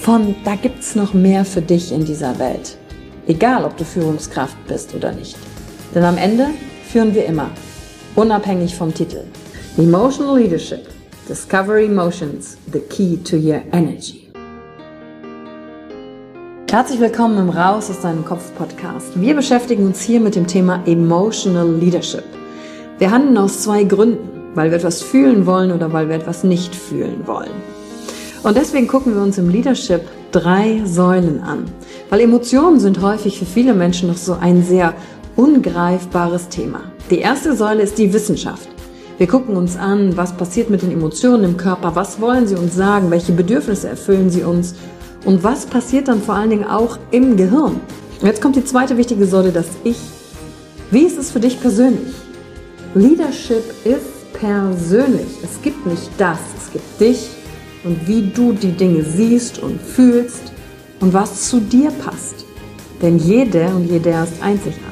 von, 0.00 0.34
da 0.44 0.54
gibt's 0.54 0.94
noch 0.94 1.12
mehr 1.12 1.44
für 1.44 1.60
dich 1.60 1.92
in 1.92 2.04
dieser 2.04 2.38
Welt. 2.38 2.76
Egal, 3.26 3.64
ob 3.64 3.76
du 3.76 3.84
Führungskraft 3.84 4.56
bist 4.66 4.94
oder 4.94 5.12
nicht. 5.12 5.36
Denn 5.94 6.04
am 6.04 6.16
Ende 6.16 6.46
führen 6.90 7.14
wir 7.14 7.26
immer, 7.26 7.50
unabhängig 8.14 8.74
vom 8.74 8.94
Titel. 8.94 9.24
Emotional 9.76 10.38
Leadership. 10.38 10.88
Discover 11.28 11.78
Emotions, 11.78 12.56
the 12.72 12.80
key 12.80 13.18
to 13.18 13.36
your 13.36 13.60
energy. 13.72 14.30
Herzlich 16.70 17.00
willkommen 17.00 17.38
im 17.38 17.50
Raus 17.50 17.90
aus 17.90 18.00
deinem 18.00 18.24
Kopf 18.24 18.54
Podcast. 18.56 19.20
Wir 19.20 19.34
beschäftigen 19.34 19.84
uns 19.84 20.00
hier 20.00 20.20
mit 20.20 20.36
dem 20.36 20.46
Thema 20.46 20.82
Emotional 20.86 21.70
Leadership. 21.70 22.24
Wir 22.98 23.10
handeln 23.10 23.36
aus 23.36 23.60
zwei 23.60 23.84
Gründen, 23.84 24.54
weil 24.54 24.70
wir 24.70 24.78
etwas 24.78 25.02
fühlen 25.02 25.44
wollen 25.44 25.72
oder 25.72 25.92
weil 25.92 26.08
wir 26.08 26.16
etwas 26.16 26.44
nicht 26.44 26.74
fühlen 26.74 27.26
wollen. 27.26 27.77
Und 28.42 28.56
deswegen 28.56 28.86
gucken 28.86 29.14
wir 29.14 29.22
uns 29.22 29.38
im 29.38 29.48
Leadership 29.48 30.02
drei 30.30 30.82
Säulen 30.84 31.42
an, 31.42 31.64
weil 32.10 32.20
Emotionen 32.20 32.78
sind 32.78 33.00
häufig 33.00 33.38
für 33.38 33.46
viele 33.46 33.74
Menschen 33.74 34.08
noch 34.08 34.16
so 34.16 34.34
ein 34.34 34.62
sehr 34.62 34.94
ungreifbares 35.36 36.48
Thema. 36.48 36.80
Die 37.10 37.18
erste 37.18 37.56
Säule 37.56 37.82
ist 37.82 37.98
die 37.98 38.12
Wissenschaft. 38.12 38.68
Wir 39.18 39.26
gucken 39.26 39.56
uns 39.56 39.76
an, 39.76 40.16
was 40.16 40.36
passiert 40.36 40.70
mit 40.70 40.82
den 40.82 40.92
Emotionen 40.92 41.44
im 41.44 41.56
Körper, 41.56 41.96
was 41.96 42.20
wollen 42.20 42.46
sie 42.46 42.54
uns 42.54 42.76
sagen, 42.76 43.10
welche 43.10 43.32
Bedürfnisse 43.32 43.88
erfüllen 43.88 44.30
sie 44.30 44.44
uns 44.44 44.74
und 45.24 45.42
was 45.42 45.66
passiert 45.66 46.06
dann 46.06 46.22
vor 46.22 46.36
allen 46.36 46.50
Dingen 46.50 46.64
auch 46.64 46.98
im 47.10 47.36
Gehirn. 47.36 47.80
Und 48.20 48.26
jetzt 48.26 48.40
kommt 48.40 48.56
die 48.56 48.64
zweite 48.64 48.96
wichtige 48.96 49.26
Säule, 49.26 49.50
das 49.50 49.66
Ich. 49.82 49.98
Wie 50.90 51.02
ist 51.02 51.18
es 51.18 51.30
für 51.30 51.40
dich 51.40 51.60
persönlich? 51.60 52.14
Leadership 52.94 53.64
ist 53.84 54.32
persönlich. 54.32 55.28
Es 55.42 55.60
gibt 55.62 55.84
nicht 55.86 56.10
das, 56.16 56.38
es 56.56 56.72
gibt 56.72 57.00
dich 57.00 57.28
und 57.88 58.06
wie 58.06 58.30
du 58.34 58.52
die 58.52 58.72
Dinge 58.72 59.02
siehst 59.02 59.58
und 59.58 59.80
fühlst 59.80 60.52
und 61.00 61.14
was 61.14 61.48
zu 61.48 61.58
dir 61.60 61.90
passt. 61.90 62.44
Denn 63.00 63.18
jede 63.18 63.66
und 63.68 63.86
jeder 63.86 64.24
ist 64.24 64.42
einzigartig. 64.42 64.84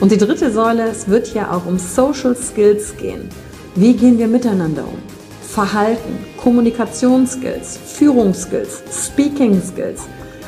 Und 0.00 0.10
die 0.10 0.18
dritte 0.18 0.50
Säule, 0.50 0.88
es 0.88 1.08
wird 1.08 1.32
ja 1.34 1.52
auch 1.52 1.66
um 1.66 1.78
Social 1.78 2.36
Skills 2.36 2.96
gehen. 2.96 3.28
Wie 3.76 3.94
gehen 3.94 4.18
wir 4.18 4.26
miteinander 4.26 4.82
um? 4.82 4.98
Verhalten, 5.42 6.18
Kommunikationsskills, 6.36 7.78
Führungsskills, 7.86 8.82
Speaking 8.90 9.62
Skills. 9.62 10.02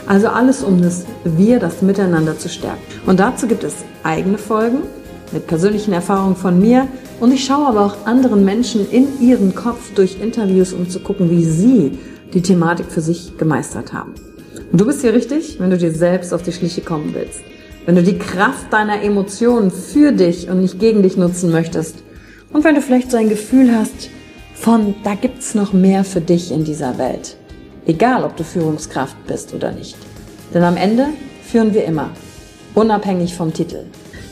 Also 0.06 0.28
alles 0.28 0.64
um 0.64 0.82
das 0.82 1.04
Wir, 1.24 1.60
das 1.60 1.82
Miteinander 1.82 2.36
zu 2.36 2.48
stärken. 2.48 2.80
Und 3.06 3.20
dazu 3.20 3.46
gibt 3.46 3.62
es 3.62 3.74
eigene 4.02 4.38
Folgen 4.38 4.78
mit 5.30 5.46
persönlichen 5.46 5.92
Erfahrungen 5.92 6.36
von 6.36 6.58
mir 6.58 6.88
und 7.20 7.32
ich 7.32 7.44
schaue 7.44 7.66
aber 7.66 7.84
auch 7.84 8.06
anderen 8.06 8.44
Menschen 8.44 8.90
in 8.90 9.20
ihren 9.20 9.54
Kopf 9.54 9.94
durch 9.94 10.20
Interviews, 10.20 10.72
um 10.72 10.88
zu 10.88 11.00
gucken, 11.00 11.30
wie 11.30 11.44
sie 11.44 11.98
die 12.32 12.40
Thematik 12.40 12.86
für 12.90 13.02
sich 13.02 13.36
gemeistert 13.36 13.92
haben. 13.92 14.14
Und 14.72 14.80
du 14.80 14.86
bist 14.86 15.02
hier 15.02 15.12
richtig, 15.12 15.60
wenn 15.60 15.70
du 15.70 15.76
dir 15.76 15.92
selbst 15.92 16.32
auf 16.32 16.42
die 16.42 16.52
Schliche 16.52 16.80
kommen 16.80 17.14
willst. 17.14 17.40
Wenn 17.86 17.96
du 17.96 18.02
die 18.02 18.18
Kraft 18.18 18.72
deiner 18.72 19.02
Emotionen 19.02 19.70
für 19.70 20.12
dich 20.12 20.48
und 20.48 20.60
nicht 20.60 20.78
gegen 20.78 21.02
dich 21.02 21.16
nutzen 21.16 21.50
möchtest. 21.50 21.96
Und 22.52 22.64
wenn 22.64 22.74
du 22.74 22.80
vielleicht 22.80 23.10
so 23.10 23.16
ein 23.16 23.28
Gefühl 23.28 23.74
hast 23.74 24.10
von, 24.54 24.94
da 25.04 25.14
gibt's 25.14 25.54
noch 25.54 25.72
mehr 25.72 26.04
für 26.04 26.20
dich 26.20 26.52
in 26.52 26.64
dieser 26.64 26.98
Welt. 26.98 27.36
Egal, 27.86 28.24
ob 28.24 28.36
du 28.36 28.44
Führungskraft 28.44 29.16
bist 29.26 29.54
oder 29.54 29.72
nicht. 29.72 29.96
Denn 30.54 30.62
am 30.62 30.76
Ende 30.76 31.06
führen 31.42 31.74
wir 31.74 31.84
immer, 31.84 32.10
unabhängig 32.74 33.34
vom 33.34 33.52
Titel. 33.52 33.84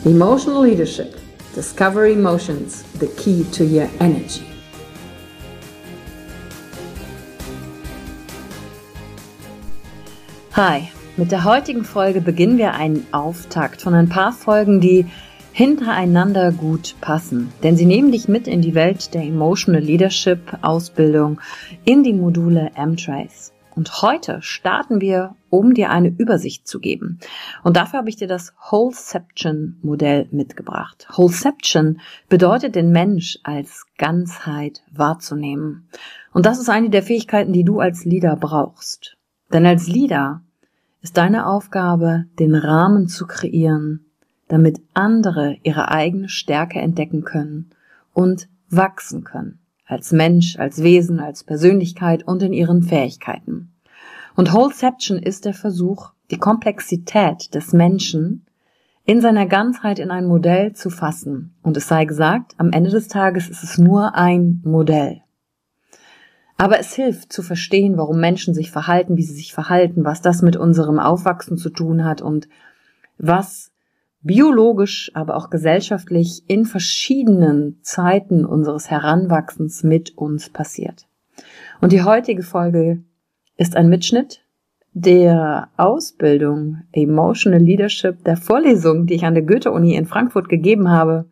Emotional 0.05 0.66
Leadership. 0.66 1.15
Discover 1.58 2.06
Emotions, 2.06 2.84
the 3.00 3.08
key 3.08 3.42
to 3.50 3.64
your 3.64 3.88
energy. 3.98 4.46
Hi, 10.52 10.92
mit 11.16 11.32
der 11.32 11.42
heutigen 11.42 11.82
Folge 11.82 12.20
beginnen 12.20 12.58
wir 12.58 12.74
einen 12.74 13.08
Auftakt 13.10 13.82
von 13.82 13.92
ein 13.94 14.08
paar 14.08 14.32
Folgen, 14.32 14.80
die 14.80 15.06
hintereinander 15.50 16.52
gut 16.52 16.94
passen. 17.00 17.52
Denn 17.64 17.76
sie 17.76 17.86
nehmen 17.86 18.12
dich 18.12 18.28
mit 18.28 18.46
in 18.46 18.62
die 18.62 18.76
Welt 18.76 19.12
der 19.12 19.22
Emotional 19.22 19.82
Leadership 19.82 20.58
Ausbildung, 20.62 21.40
in 21.84 22.04
die 22.04 22.12
Module 22.12 22.70
M-Trace. 22.76 23.52
Und 23.75 24.00
heute 24.00 24.38
starten 24.42 25.00
wir, 25.00 25.34
um 25.50 25.75
dir 25.75 25.91
eine 25.91 26.09
Übersicht 26.09 26.66
zu 26.66 26.81
geben. 26.81 27.19
Und 27.62 27.76
dafür 27.76 28.00
habe 28.00 28.09
ich 28.09 28.16
dir 28.16 28.28
das 28.28 28.54
Wholeception-Modell 28.70 30.28
mitgebracht. 30.31 31.06
Wholeception 31.10 32.00
bedeutet, 32.28 32.75
den 32.75 32.91
Mensch 32.91 33.38
als 33.42 33.87
Ganzheit 33.97 34.82
wahrzunehmen. 34.92 35.88
Und 36.32 36.47
das 36.47 36.58
ist 36.58 36.69
eine 36.69 36.91
der 36.91 37.03
Fähigkeiten, 37.03 37.53
die 37.53 37.64
du 37.64 37.81
als 37.81 38.04
Leader 38.04 38.37
brauchst. 38.37 39.16
Denn 39.53 39.66
als 39.66 39.87
Leader 39.87 40.42
ist 41.00 41.16
deine 41.16 41.47
Aufgabe, 41.47 42.26
den 42.38 42.54
Rahmen 42.54 43.08
zu 43.08 43.26
kreieren, 43.26 44.06
damit 44.48 44.81
andere 44.94 45.56
ihre 45.62 45.91
eigene 45.91 46.28
Stärke 46.28 46.81
entdecken 46.81 47.22
können 47.22 47.70
und 48.12 48.48
wachsen 48.69 49.25
können 49.25 49.60
als 49.88 50.12
Mensch, 50.12 50.58
als 50.58 50.82
Wesen, 50.82 51.19
als 51.19 51.44
Persönlichkeit 51.44 52.22
und 52.22 52.42
in 52.42 52.53
ihren 52.53 52.82
Fähigkeiten. 52.82 53.72
Und 54.38 54.53
Wholeception 54.53 55.19
ist 55.19 55.47
der 55.47 55.53
Versuch, 55.53 56.12
die 56.31 56.38
Komplexität 56.38 57.53
des 57.56 57.72
Menschen 57.72 58.47
in 59.04 59.20
seiner 59.20 59.46
Ganzheit 59.46 59.99
in 59.99 60.12
ein 60.12 60.26
Modell 60.26 60.75
zu 60.75 60.90
fassen. 60.90 61.56
Und 61.61 61.76
es 61.76 61.88
sei 61.88 62.05
gesagt, 62.05 62.55
am 62.56 62.70
Ende 62.70 62.90
des 62.90 63.08
Tages 63.08 63.49
ist 63.49 63.64
es 63.64 63.79
nur 63.79 64.14
ein 64.14 64.62
Modell. 64.64 65.23
Aber 66.56 66.79
es 66.79 66.94
hilft 66.94 67.32
zu 67.32 67.43
verstehen, 67.43 67.96
warum 67.96 68.20
Menschen 68.20 68.55
sich 68.55 68.70
verhalten, 68.70 69.17
wie 69.17 69.25
sie 69.25 69.35
sich 69.35 69.52
verhalten, 69.52 70.05
was 70.05 70.23
das 70.23 70.41
mit 70.41 70.56
unserem 70.56 71.00
Aufwachsen 71.00 71.58
zu 71.58 71.69
tun 71.69 72.05
hat 72.05 72.23
und 72.23 72.49
was 73.17 73.73
biologisch, 74.20 75.11
aber 75.14 75.34
auch 75.34 75.50
gesellschaftlich 75.50 76.44
in 76.46 76.64
verschiedenen 76.64 77.81
Zeiten 77.82 78.44
unseres 78.44 78.88
Heranwachsens 78.88 79.82
mit 79.82 80.17
uns 80.17 80.49
passiert. 80.49 81.08
Und 81.81 81.91
die 81.91 82.05
heutige 82.05 82.44
Folge 82.44 83.02
ist 83.58 83.76
ein 83.76 83.90
Mitschnitt 83.90 84.40
der 84.94 85.69
Ausbildung 85.76 86.78
Emotional 86.93 87.60
Leadership 87.60 88.25
der 88.25 88.37
Vorlesung, 88.37 89.06
die 89.06 89.14
ich 89.14 89.25
an 89.25 89.34
der 89.34 89.43
Goethe-Uni 89.43 89.94
in 89.94 90.06
Frankfurt 90.06 90.49
gegeben 90.49 90.88
habe. 90.88 91.26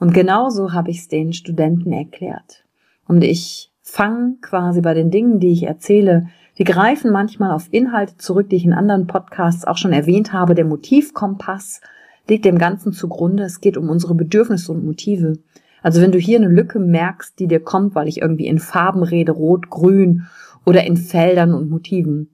Und 0.00 0.12
genauso 0.12 0.72
habe 0.72 0.90
ich 0.90 0.98
es 0.98 1.08
den 1.08 1.32
Studenten 1.32 1.92
erklärt. 1.92 2.64
Und 3.06 3.22
ich 3.22 3.70
fange 3.82 4.36
quasi 4.40 4.80
bei 4.80 4.94
den 4.94 5.10
Dingen, 5.10 5.40
die 5.40 5.52
ich 5.52 5.62
erzähle, 5.64 6.28
die 6.58 6.64
greifen 6.64 7.12
manchmal 7.12 7.52
auf 7.52 7.68
Inhalte 7.70 8.16
zurück, 8.16 8.48
die 8.50 8.56
ich 8.56 8.64
in 8.64 8.72
anderen 8.72 9.06
Podcasts 9.06 9.64
auch 9.64 9.76
schon 9.76 9.92
erwähnt 9.92 10.32
habe, 10.32 10.54
der 10.54 10.64
Motivkompass, 10.64 11.80
liegt 12.28 12.44
dem 12.44 12.58
Ganzen 12.58 12.92
zugrunde, 12.92 13.44
es 13.44 13.60
geht 13.60 13.76
um 13.76 13.88
unsere 13.88 14.14
Bedürfnisse 14.14 14.72
und 14.72 14.84
Motive. 14.84 15.38
Also 15.82 16.02
wenn 16.02 16.12
du 16.12 16.18
hier 16.18 16.38
eine 16.38 16.48
Lücke 16.48 16.78
merkst, 16.78 17.38
die 17.38 17.46
dir 17.46 17.60
kommt, 17.60 17.94
weil 17.94 18.08
ich 18.08 18.20
irgendwie 18.20 18.46
in 18.46 18.58
Farben 18.58 19.02
rede, 19.02 19.32
rot, 19.32 19.70
grün 19.70 20.26
oder 20.68 20.84
in 20.84 20.98
Feldern 20.98 21.54
und 21.54 21.70
Motiven, 21.70 22.28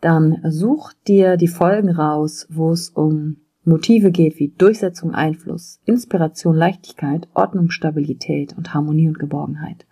dann 0.00 0.38
such 0.48 0.92
dir 1.06 1.36
die 1.36 1.46
Folgen 1.46 1.88
raus, 1.88 2.44
wo 2.50 2.72
es 2.72 2.90
um 2.90 3.36
Motive 3.64 4.10
geht 4.10 4.40
wie 4.40 4.48
Durchsetzung, 4.48 5.14
Einfluss, 5.14 5.78
Inspiration, 5.84 6.56
Leichtigkeit, 6.56 7.28
Ordnung, 7.32 7.70
Stabilität 7.70 8.56
und 8.56 8.74
Harmonie 8.74 9.06
und 9.06 9.20
Geborgenheit. 9.20 9.86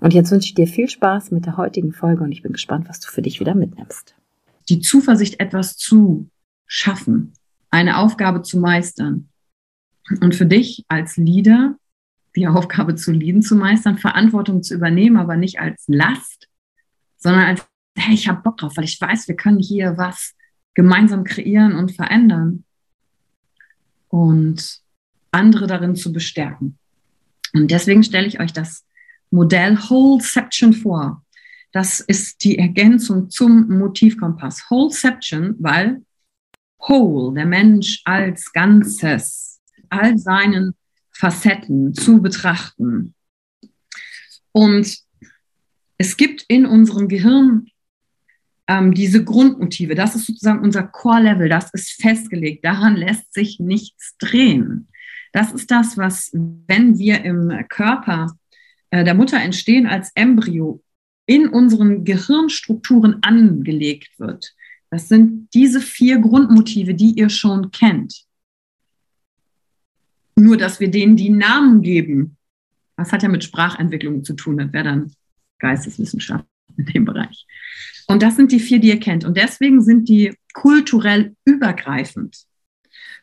Und 0.00 0.12
jetzt 0.12 0.32
wünsche 0.32 0.48
ich 0.48 0.54
dir 0.54 0.66
viel 0.66 0.86
Spaß 0.86 1.30
mit 1.30 1.46
der 1.46 1.56
heutigen 1.56 1.94
Folge 1.94 2.22
und 2.24 2.30
ich 2.30 2.42
bin 2.42 2.52
gespannt, 2.52 2.90
was 2.90 3.00
du 3.00 3.08
für 3.10 3.22
dich 3.22 3.40
wieder 3.40 3.54
mitnimmst. 3.54 4.14
Die 4.68 4.80
Zuversicht, 4.80 5.40
etwas 5.40 5.78
zu 5.78 6.28
schaffen, 6.66 7.32
eine 7.70 8.00
Aufgabe 8.00 8.42
zu 8.42 8.58
meistern. 8.58 9.30
Und 10.20 10.34
für 10.34 10.44
dich 10.44 10.84
als 10.88 11.16
Leader 11.16 11.76
die 12.36 12.48
Aufgabe 12.48 12.96
zu 12.96 13.12
leaden 13.12 13.40
zu 13.40 13.56
meistern, 13.56 13.96
Verantwortung 13.96 14.62
zu 14.62 14.74
übernehmen, 14.74 15.16
aber 15.16 15.36
nicht 15.36 15.60
als 15.60 15.84
Last, 15.86 16.48
sondern 17.24 17.46
als, 17.46 17.66
hey, 17.96 18.14
ich 18.14 18.28
habe 18.28 18.42
Bock 18.42 18.58
drauf, 18.58 18.76
weil 18.76 18.84
ich 18.84 19.00
weiß, 19.00 19.28
wir 19.28 19.34
können 19.34 19.58
hier 19.58 19.96
was 19.96 20.34
gemeinsam 20.74 21.24
kreieren 21.24 21.74
und 21.74 21.92
verändern 21.92 22.64
und 24.08 24.80
andere 25.30 25.66
darin 25.66 25.96
zu 25.96 26.12
bestärken. 26.12 26.78
Und 27.54 27.70
deswegen 27.70 28.04
stelle 28.04 28.26
ich 28.26 28.40
euch 28.40 28.52
das 28.52 28.84
Modell 29.30 29.78
Wholeception 29.78 30.74
vor. 30.74 31.24
Das 31.72 32.00
ist 32.00 32.44
die 32.44 32.58
Ergänzung 32.58 33.30
zum 33.30 33.68
Motivkompass. 33.78 34.62
Wholeception, 34.68 35.56
weil 35.60 36.02
Whole, 36.86 37.34
der 37.34 37.46
Mensch 37.46 38.02
als 38.04 38.52
Ganzes, 38.52 39.62
all 39.88 40.18
seinen 40.18 40.74
Facetten 41.10 41.94
zu 41.94 42.20
betrachten. 42.20 43.14
Und 44.52 45.03
es 46.04 46.18
gibt 46.18 46.44
in 46.48 46.66
unserem 46.66 47.08
Gehirn 47.08 47.68
ähm, 48.68 48.92
diese 48.92 49.24
Grundmotive. 49.24 49.94
Das 49.94 50.14
ist 50.14 50.26
sozusagen 50.26 50.62
unser 50.62 50.82
Core-Level. 50.82 51.48
Das 51.48 51.72
ist 51.72 52.02
festgelegt. 52.02 52.62
Daran 52.62 52.94
lässt 52.94 53.32
sich 53.32 53.58
nichts 53.58 54.14
drehen. 54.18 54.88
Das 55.32 55.52
ist 55.52 55.70
das, 55.70 55.96
was, 55.96 56.30
wenn 56.32 56.98
wir 56.98 57.24
im 57.24 57.50
Körper 57.70 58.36
äh, 58.90 59.02
der 59.02 59.14
Mutter 59.14 59.40
entstehen, 59.40 59.86
als 59.86 60.12
Embryo 60.14 60.82
in 61.24 61.48
unseren 61.48 62.04
Gehirnstrukturen 62.04 63.22
angelegt 63.22 64.10
wird. 64.18 64.54
Das 64.90 65.08
sind 65.08 65.48
diese 65.54 65.80
vier 65.80 66.18
Grundmotive, 66.18 66.92
die 66.92 67.12
ihr 67.12 67.30
schon 67.30 67.70
kennt. 67.70 68.26
Nur, 70.36 70.58
dass 70.58 70.80
wir 70.80 70.90
denen 70.90 71.16
die 71.16 71.30
Namen 71.30 71.80
geben. 71.80 72.36
Das 72.98 73.10
hat 73.10 73.22
ja 73.22 73.30
mit 73.30 73.42
Sprachentwicklung 73.42 74.22
zu 74.22 74.34
tun. 74.34 74.58
Das 74.58 74.70
wäre 74.74 74.84
dann 74.84 75.14
Geisteswissenschaft 75.64 76.44
in 76.76 76.84
dem 76.84 77.04
Bereich. 77.06 77.46
Und 78.06 78.22
das 78.22 78.36
sind 78.36 78.52
die 78.52 78.60
vier, 78.60 78.80
die 78.80 78.88
ihr 78.88 79.00
kennt. 79.00 79.24
Und 79.24 79.36
deswegen 79.36 79.82
sind 79.82 80.08
die 80.08 80.34
kulturell 80.52 81.34
übergreifend. 81.46 82.44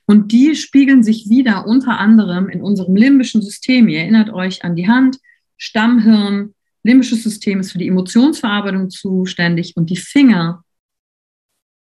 Und 0.08 0.32
die 0.32 0.56
spiegeln 0.56 1.04
sich 1.04 1.30
wieder 1.30 1.68
unter 1.68 2.00
anderem 2.00 2.50
in 2.50 2.62
unserem 2.62 2.96
limbischen 2.96 3.42
System. 3.42 3.88
Ihr 3.88 4.00
erinnert 4.00 4.32
euch 4.32 4.64
an 4.66 4.76
die 4.76 4.88
Hand, 4.88 5.20
Stammhirn, 5.58 6.56
limbisches 6.84 7.22
System 7.24 7.60
ist 7.60 7.72
für 7.72 7.78
die 7.78 7.88
Emotionsverarbeitung 7.88 8.90
zuständig 8.90 9.78
und 9.78 9.92
die 9.92 9.98
Finger, 9.98 10.64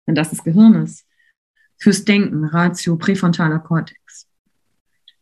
wenn 0.04 0.14
das 0.14 0.30
das 0.30 0.44
Gehirn 0.44 0.74
ist, 0.74 1.06
fürs 1.78 2.04
Denken, 2.04 2.44
Ratio, 2.44 2.96
präfrontaler 2.96 3.58
Kortex. 3.58 4.28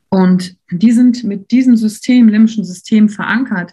Und 0.08 0.56
die 0.72 0.90
sind 0.90 1.22
mit 1.22 1.52
diesem 1.52 1.76
System, 1.76 2.28
limbischen 2.28 2.64
System 2.64 3.08
verankert. 3.08 3.72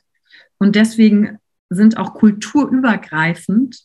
Und 0.59 0.75
deswegen 0.75 1.39
sind 1.69 1.97
auch 1.97 2.13
kulturübergreifend 2.13 3.79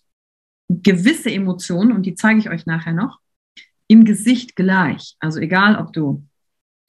gewisse 0.69 1.31
Emotionen, 1.31 1.93
und 1.93 2.07
die 2.07 2.15
zeige 2.15 2.41
ich 2.41 2.51
euch 2.51 2.67
nachher 2.67 2.93
noch, 2.93 3.21
im 3.89 4.05
Gesicht 4.05 4.57
gleich. 4.57 5.17
Also 5.21 5.41
egal, 5.41 5.77
ob 5.77 5.93
du 5.93 6.25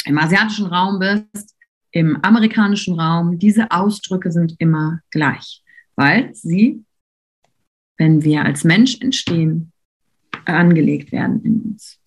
im 0.05 0.17
asiatischen 0.17 0.67
Raum 0.67 0.99
bist, 0.99 1.55
im 1.91 2.17
amerikanischen 2.23 2.99
Raum, 2.99 3.37
diese 3.39 3.71
Ausdrücke 3.71 4.31
sind 4.31 4.55
immer 4.57 5.01
gleich, 5.11 5.63
weil 5.95 6.33
sie, 6.33 6.83
wenn 7.97 8.23
wir 8.23 8.43
als 8.43 8.63
Mensch 8.63 8.99
entstehen, 9.01 9.71
angelegt 10.45 11.11
werden 11.11 11.43
in 11.43 11.61
uns. 11.61 11.99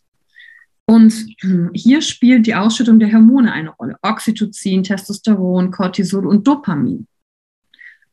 Und 0.87 1.27
hier 1.75 2.01
spielt 2.01 2.47
die 2.47 2.55
Ausschüttung 2.55 2.99
der 2.99 3.13
Hormone 3.13 3.53
eine 3.53 3.71
Rolle. 3.71 3.97
Oxytocin, 4.03 4.83
Testosteron, 4.83 5.71
Cortisol 5.71 6.27
und 6.27 6.47
Dopamin. 6.47 7.07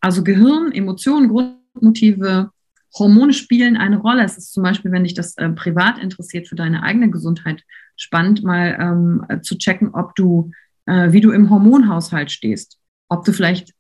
Also 0.04 0.22
Gehirn, 0.22 0.74
Emotionen, 0.74 1.30
Grundmotive, 1.30 2.52
Hormone 2.94 3.32
spielen 3.32 3.78
eine 3.78 4.00
Rolle. 4.00 4.26
Es 4.26 4.38
ist 4.38 4.52
zum 4.52 4.62
Beispiel, 4.62 4.92
wenn 4.92 5.06
dich 5.06 5.14
das 5.14 5.38
äh, 5.38 5.48
privat 5.48 5.98
interessiert 5.98 6.50
für 6.50 6.56
deine 6.56 6.84
eigene 6.84 7.10
Gesundheit, 7.10 7.64
spannend 7.96 8.44
mal 8.44 8.78
ähm, 8.78 9.42
zu 9.44 9.58
checken, 9.58 9.92
ob 9.94 10.14
du, 10.16 10.52
äh, 10.88 11.14
wie 11.14 11.22
du 11.22 11.32
im 11.32 11.50
Hormonhaushalt 11.50 12.32
stehst, 12.32 12.80
ob 13.08 13.24
du 13.24 13.32
vielleicht 13.32 13.74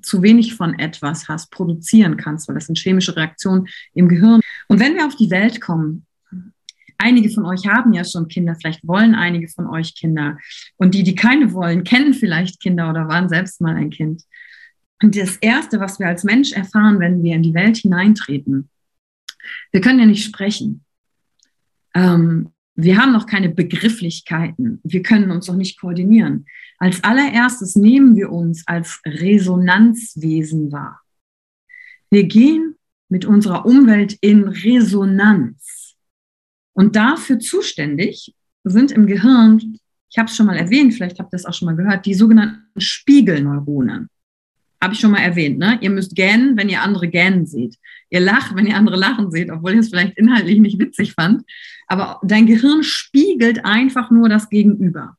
zu 0.00 0.22
wenig 0.22 0.54
von 0.54 0.78
etwas 0.78 1.28
hast, 1.28 1.50
produzieren 1.50 2.16
kannst, 2.16 2.48
weil 2.48 2.54
das 2.54 2.64
sind 2.64 2.78
chemische 2.78 3.14
Reaktionen 3.14 3.68
im 3.92 4.08
Gehirn. 4.08 4.40
Und 4.68 4.80
wenn 4.80 4.94
wir 4.94 5.06
auf 5.06 5.16
die 5.16 5.30
Welt 5.30 5.60
kommen, 5.60 6.06
Einige 7.00 7.30
von 7.30 7.46
euch 7.46 7.64
haben 7.68 7.92
ja 7.92 8.02
schon 8.02 8.26
Kinder, 8.26 8.56
vielleicht 8.56 8.84
wollen 8.84 9.14
einige 9.14 9.46
von 9.46 9.68
euch 9.68 9.94
Kinder. 9.94 10.36
Und 10.78 10.96
die, 10.96 11.04
die 11.04 11.14
keine 11.14 11.52
wollen, 11.52 11.84
kennen 11.84 12.12
vielleicht 12.12 12.60
Kinder 12.60 12.90
oder 12.90 13.06
waren 13.06 13.28
selbst 13.28 13.60
mal 13.60 13.76
ein 13.76 13.90
Kind. 13.90 14.24
Und 15.02 15.16
das 15.16 15.36
Erste, 15.36 15.80
was 15.80 15.98
wir 15.98 16.08
als 16.08 16.24
Mensch 16.24 16.52
erfahren, 16.52 16.98
wenn 16.98 17.22
wir 17.22 17.34
in 17.34 17.42
die 17.42 17.54
Welt 17.54 17.76
hineintreten, 17.76 18.68
wir 19.72 19.80
können 19.80 20.00
ja 20.00 20.06
nicht 20.06 20.24
sprechen. 20.24 20.84
Ähm, 21.94 22.52
wir 22.74 22.96
haben 22.96 23.12
noch 23.12 23.26
keine 23.26 23.48
Begrifflichkeiten. 23.48 24.80
Wir 24.84 25.02
können 25.02 25.30
uns 25.30 25.48
noch 25.48 25.56
nicht 25.56 25.80
koordinieren. 25.80 26.46
Als 26.78 27.02
allererstes 27.02 27.74
nehmen 27.74 28.16
wir 28.16 28.30
uns 28.30 28.62
als 28.66 29.00
Resonanzwesen 29.04 30.70
wahr. 30.70 31.00
Wir 32.10 32.24
gehen 32.24 32.76
mit 33.08 33.24
unserer 33.24 33.66
Umwelt 33.66 34.16
in 34.20 34.44
Resonanz. 34.44 35.96
Und 36.72 36.94
dafür 36.94 37.40
zuständig 37.40 38.34
sind 38.62 38.92
im 38.92 39.06
Gehirn, 39.06 39.78
ich 40.10 40.18
habe 40.18 40.28
es 40.28 40.36
schon 40.36 40.46
mal 40.46 40.56
erwähnt, 40.56 40.94
vielleicht 40.94 41.18
habt 41.18 41.32
ihr 41.32 41.36
es 41.36 41.46
auch 41.46 41.54
schon 41.54 41.66
mal 41.66 41.76
gehört, 41.76 42.06
die 42.06 42.14
sogenannten 42.14 42.80
Spiegelneuronen. 42.80 44.08
Habe 44.82 44.94
ich 44.94 45.00
schon 45.00 45.10
mal 45.10 45.18
erwähnt, 45.18 45.58
ne? 45.58 45.78
Ihr 45.80 45.90
müsst 45.90 46.14
gähnen, 46.14 46.56
wenn 46.56 46.68
ihr 46.68 46.82
andere 46.82 47.08
gähnen 47.08 47.46
seht. 47.46 47.76
Ihr 48.10 48.20
lacht, 48.20 48.54
wenn 48.54 48.66
ihr 48.66 48.76
andere 48.76 48.96
lachen 48.96 49.30
seht, 49.30 49.50
obwohl 49.50 49.74
ihr 49.74 49.80
es 49.80 49.88
vielleicht 49.88 50.16
inhaltlich 50.16 50.60
nicht 50.60 50.78
witzig 50.78 51.14
fand. 51.14 51.42
Aber 51.88 52.20
dein 52.22 52.46
Gehirn 52.46 52.82
spiegelt 52.82 53.64
einfach 53.64 54.10
nur 54.10 54.28
das 54.28 54.48
Gegenüber. 54.48 55.16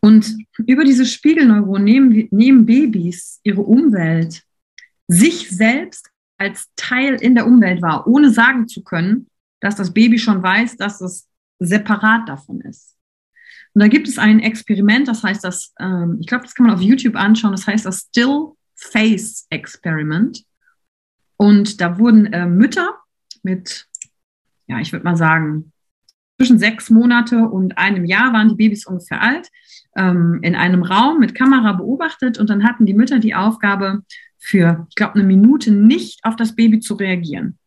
Und 0.00 0.34
über 0.66 0.84
diese 0.84 1.04
Spiegelneuronen 1.04 1.84
nehmen, 1.84 2.28
nehmen 2.30 2.66
Babys 2.66 3.40
ihre 3.42 3.60
Umwelt, 3.60 4.42
sich 5.08 5.50
selbst 5.50 6.10
als 6.38 6.68
Teil 6.76 7.16
in 7.16 7.34
der 7.34 7.46
Umwelt 7.46 7.82
wahr, 7.82 8.06
ohne 8.06 8.30
sagen 8.30 8.66
zu 8.66 8.82
können, 8.82 9.26
dass 9.60 9.76
das 9.76 9.92
Baby 9.92 10.18
schon 10.18 10.42
weiß, 10.42 10.78
dass 10.78 11.02
es 11.02 11.28
separat 11.58 12.28
davon 12.28 12.62
ist. 12.62 12.96
Und 13.74 13.82
da 13.82 13.88
gibt 13.88 14.08
es 14.08 14.18
ein 14.18 14.40
Experiment, 14.40 15.06
das 15.08 15.22
heißt 15.22 15.44
das, 15.44 15.72
ähm, 15.78 16.18
ich 16.20 16.26
glaube, 16.26 16.44
das 16.44 16.54
kann 16.54 16.66
man 16.66 16.74
auf 16.74 16.82
YouTube 16.82 17.16
anschauen, 17.16 17.52
das 17.52 17.66
heißt 17.66 17.86
das 17.86 18.08
Still 18.08 18.52
Face 18.74 19.46
Experiment. 19.50 20.44
Und 21.36 21.80
da 21.80 21.98
wurden 21.98 22.26
äh, 22.32 22.46
Mütter 22.46 22.94
mit, 23.42 23.86
ja, 24.66 24.80
ich 24.80 24.92
würde 24.92 25.04
mal 25.04 25.16
sagen, 25.16 25.72
zwischen 26.36 26.58
sechs 26.58 26.90
Monate 26.90 27.48
und 27.48 27.78
einem 27.78 28.04
Jahr 28.04 28.32
waren 28.32 28.48
die 28.48 28.54
Babys 28.54 28.86
ungefähr 28.86 29.22
alt, 29.22 29.48
ähm, 29.96 30.40
in 30.42 30.54
einem 30.54 30.82
Raum 30.82 31.20
mit 31.20 31.34
Kamera 31.34 31.72
beobachtet 31.72 32.38
und 32.38 32.50
dann 32.50 32.64
hatten 32.64 32.86
die 32.86 32.94
Mütter 32.94 33.18
die 33.18 33.34
Aufgabe, 33.34 34.02
für, 34.40 34.86
ich 34.88 34.94
glaube, 34.96 35.14
eine 35.14 35.24
Minute 35.24 35.70
nicht 35.70 36.24
auf 36.24 36.34
das 36.34 36.56
Baby 36.56 36.80
zu 36.80 36.94
reagieren. 36.94 37.58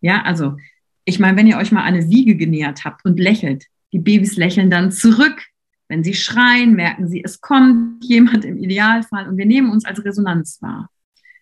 Ja, 0.00 0.22
also 0.22 0.56
ich 1.04 1.20
meine, 1.20 1.36
wenn 1.38 1.46
ihr 1.46 1.56
euch 1.56 1.72
mal 1.72 1.84
eine 1.84 2.10
Wiege 2.10 2.36
genähert 2.36 2.84
habt 2.84 3.04
und 3.04 3.18
lächelt, 3.18 3.66
die 3.92 3.98
Babys 3.98 4.36
lächeln 4.36 4.70
dann 4.70 4.90
zurück. 4.90 5.46
Wenn 5.88 6.02
sie 6.02 6.14
schreien, 6.14 6.74
merken 6.74 7.08
sie, 7.08 7.22
es 7.22 7.40
kommt 7.40 8.04
jemand 8.04 8.44
im 8.44 8.56
Idealfall 8.56 9.28
und 9.28 9.36
wir 9.36 9.46
nehmen 9.46 9.70
uns 9.70 9.84
als 9.84 10.04
Resonanz 10.04 10.60
wahr. 10.62 10.90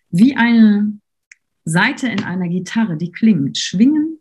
Wie 0.09 0.35
eine 0.35 0.99
Seite 1.63 2.07
in 2.07 2.23
einer 2.23 2.49
Gitarre, 2.49 2.97
die 2.97 3.11
klingt, 3.11 3.57
schwingen 3.57 4.19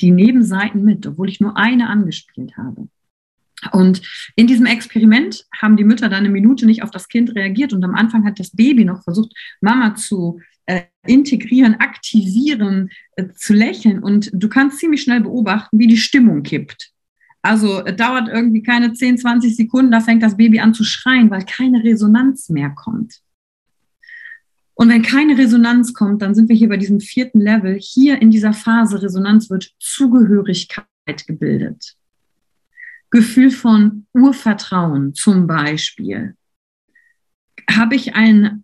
die 0.00 0.10
Nebenseiten 0.10 0.84
mit, 0.84 1.06
obwohl 1.06 1.28
ich 1.28 1.40
nur 1.40 1.56
eine 1.56 1.88
angespielt 1.88 2.56
habe. 2.56 2.88
Und 3.72 4.02
in 4.36 4.46
diesem 4.46 4.66
Experiment 4.66 5.44
haben 5.60 5.76
die 5.76 5.84
Mütter 5.84 6.08
dann 6.08 6.20
eine 6.20 6.30
Minute 6.30 6.66
nicht 6.66 6.82
auf 6.82 6.90
das 6.90 7.08
Kind 7.08 7.34
reagiert 7.34 7.72
und 7.72 7.82
am 7.84 7.94
Anfang 7.94 8.24
hat 8.24 8.38
das 8.38 8.50
Baby 8.50 8.84
noch 8.84 9.02
versucht, 9.02 9.32
Mama 9.60 9.94
zu 9.94 10.40
äh, 10.66 10.82
integrieren, 11.06 11.74
aktivieren, 11.74 12.90
äh, 13.12 13.28
zu 13.34 13.54
lächeln 13.54 14.02
und 14.02 14.30
du 14.32 14.48
kannst 14.48 14.78
ziemlich 14.78 15.02
schnell 15.02 15.20
beobachten, 15.20 15.78
wie 15.78 15.86
die 15.86 15.96
Stimmung 15.96 16.42
kippt. 16.42 16.90
Also 17.40 17.84
es 17.84 17.96
dauert 17.96 18.28
irgendwie 18.28 18.62
keine 18.62 18.92
10, 18.92 19.18
20 19.18 19.56
Sekunden, 19.56 19.92
da 19.92 20.00
fängt 20.00 20.22
das 20.22 20.36
Baby 20.36 20.60
an 20.60 20.74
zu 20.74 20.84
schreien, 20.84 21.30
weil 21.30 21.44
keine 21.44 21.82
Resonanz 21.84 22.48
mehr 22.48 22.70
kommt. 22.70 23.20
Und 24.74 24.90
wenn 24.90 25.02
keine 25.02 25.38
Resonanz 25.38 25.94
kommt, 25.94 26.20
dann 26.20 26.34
sind 26.34 26.48
wir 26.48 26.56
hier 26.56 26.68
bei 26.68 26.76
diesem 26.76 27.00
vierten 27.00 27.40
Level. 27.40 27.78
Hier 27.80 28.20
in 28.20 28.30
dieser 28.30 28.52
Phase 28.52 29.00
Resonanz 29.00 29.48
wird 29.48 29.72
Zugehörigkeit 29.78 30.84
gebildet. 31.26 31.96
Gefühl 33.16 33.50
von 33.50 34.06
Urvertrauen 34.12 35.14
zum 35.14 35.46
Beispiel. 35.46 36.36
Habe 37.70 37.94
ich 37.94 38.14
ein, 38.14 38.62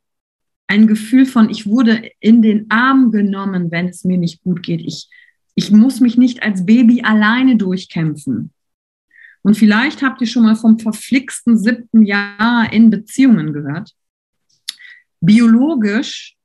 ein 0.66 0.86
Gefühl 0.86 1.24
von, 1.24 1.48
ich 1.48 1.66
wurde 1.66 2.10
in 2.20 2.42
den 2.42 2.70
Arm 2.70 3.10
genommen, 3.12 3.70
wenn 3.70 3.88
es 3.88 4.04
mir 4.04 4.18
nicht 4.18 4.42
gut 4.42 4.62
geht. 4.62 4.82
Ich, 4.82 5.08
ich 5.54 5.70
muss 5.70 6.00
mich 6.00 6.18
nicht 6.18 6.42
als 6.42 6.66
Baby 6.66 7.00
alleine 7.00 7.56
durchkämpfen. 7.56 8.52
Und 9.40 9.56
vielleicht 9.56 10.02
habt 10.02 10.20
ihr 10.20 10.26
schon 10.26 10.42
mal 10.42 10.54
vom 10.54 10.78
verflixten 10.78 11.56
siebten 11.56 12.04
Jahr 12.04 12.70
in 12.74 12.90
Beziehungen 12.90 13.54
gehört. 13.54 13.94
Biologisch 15.22 16.36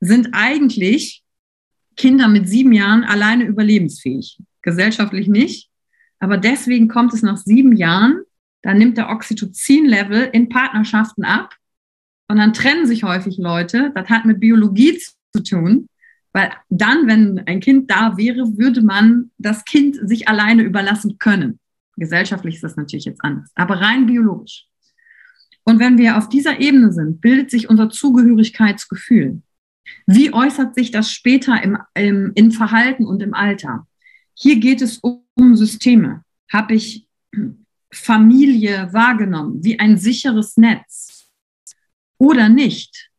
sind 0.00 0.30
eigentlich 0.32 1.22
Kinder 1.94 2.28
mit 2.28 2.48
sieben 2.48 2.72
Jahren 2.72 3.04
alleine 3.04 3.44
überlebensfähig. 3.44 4.38
Gesellschaftlich 4.62 5.28
nicht. 5.28 5.68
Aber 6.18 6.36
deswegen 6.38 6.88
kommt 6.88 7.12
es 7.12 7.22
nach 7.22 7.36
sieben 7.36 7.76
Jahren, 7.76 8.22
da 8.62 8.72
nimmt 8.72 8.96
der 8.96 9.10
Oxytocin-Level 9.10 10.30
in 10.32 10.48
Partnerschaften 10.48 11.24
ab. 11.24 11.54
Und 12.28 12.38
dann 12.38 12.54
trennen 12.54 12.86
sich 12.86 13.04
häufig 13.04 13.36
Leute. 13.36 13.92
Das 13.94 14.08
hat 14.08 14.24
mit 14.24 14.40
Biologie 14.40 14.98
zu 15.32 15.42
tun. 15.42 15.88
Weil 16.32 16.50
dann, 16.68 17.06
wenn 17.06 17.42
ein 17.46 17.60
Kind 17.60 17.90
da 17.90 18.16
wäre, 18.16 18.56
würde 18.58 18.82
man 18.82 19.30
das 19.38 19.64
Kind 19.64 19.96
sich 20.08 20.26
alleine 20.28 20.62
überlassen 20.62 21.18
können. 21.18 21.60
Gesellschaftlich 21.96 22.56
ist 22.56 22.64
das 22.64 22.76
natürlich 22.76 23.04
jetzt 23.04 23.22
anders, 23.22 23.50
aber 23.54 23.80
rein 23.80 24.06
biologisch. 24.06 24.66
Und 25.64 25.78
wenn 25.78 25.96
wir 25.96 26.18
auf 26.18 26.28
dieser 26.28 26.60
Ebene 26.60 26.92
sind, 26.92 27.20
bildet 27.20 27.50
sich 27.50 27.70
unser 27.70 27.88
Zugehörigkeitsgefühl. 27.88 29.42
Wie 30.06 30.32
äußert 30.32 30.74
sich 30.74 30.90
das 30.90 31.10
später 31.10 31.62
im, 31.62 31.78
im, 31.94 32.32
im 32.34 32.50
Verhalten 32.50 33.06
und 33.06 33.22
im 33.22 33.32
Alter? 33.32 33.86
Hier 34.34 34.56
geht 34.56 34.82
es 34.82 34.98
um 34.98 35.56
Systeme. 35.56 36.24
Habe 36.52 36.74
ich 36.74 37.06
Familie 37.92 38.92
wahrgenommen 38.92 39.62
wie 39.62 39.78
ein 39.78 39.96
sicheres 39.96 40.56
Netz 40.56 41.28
oder 42.18 42.48
nicht? 42.48 43.10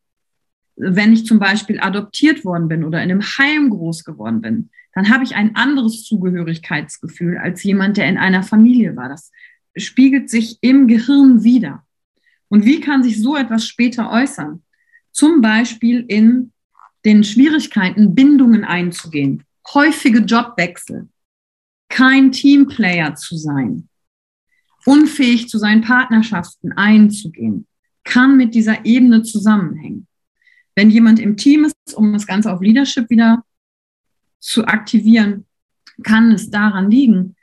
Wenn 0.76 1.14
ich 1.14 1.26
zum 1.26 1.40
Beispiel 1.40 1.80
adoptiert 1.80 2.44
worden 2.44 2.68
bin 2.68 2.84
oder 2.84 3.02
in 3.02 3.10
einem 3.10 3.22
Heim 3.22 3.70
groß 3.70 4.04
geworden 4.04 4.42
bin, 4.42 4.70
dann 4.94 5.10
habe 5.10 5.24
ich 5.24 5.36
ein 5.36 5.56
anderes 5.56 6.04
Zugehörigkeitsgefühl 6.04 7.38
als 7.38 7.64
jemand, 7.64 7.98
der 7.98 8.08
in 8.08 8.18
einer 8.18 8.44
Familie 8.44 8.96
war. 8.96 9.10
Das 9.10 9.32
spiegelt 9.78 10.30
sich 10.30 10.58
im 10.62 10.88
Gehirn 10.88 11.44
wieder. 11.44 11.86
Und 12.50 12.66
wie 12.66 12.80
kann 12.80 13.04
sich 13.04 13.22
so 13.22 13.36
etwas 13.36 13.68
später 13.68 14.12
äußern? 14.12 14.64
Zum 15.12 15.42
Beispiel 15.42 16.04
in 16.08 16.52
den 17.06 17.24
Schwierigkeiten, 17.24 18.16
Bindungen 18.16 18.64
einzugehen, 18.64 19.44
häufige 19.74 20.20
Jobwechsel, 20.20 21.10
kein 21.90 22.32
Teamplayer 22.32 23.16
zu 23.16 23.38
sein, 23.38 23.90
unfähig 24.86 25.50
zu 25.50 25.58
sein, 25.58 25.82
Partnerschaften 25.82 26.72
einzugehen, 26.74 27.68
kann 28.04 28.38
mit 28.38 28.54
dieser 28.54 28.86
Ebene 28.86 29.24
zusammenhängen. 29.24 30.08
Wenn 30.76 30.90
jemand 30.90 31.20
im 31.20 31.38
Team 31.38 31.66
ist, 31.66 31.96
um 31.96 32.14
das 32.14 32.28
Ganze 32.28 32.52
auf 32.52 32.62
Leadership 32.62 33.10
wieder 33.10 33.44
zu 34.40 34.66
aktivieren, 34.66 35.46
kann 36.04 36.32
es 36.32 36.50
daran 36.50 36.92
liegen, 36.92 37.36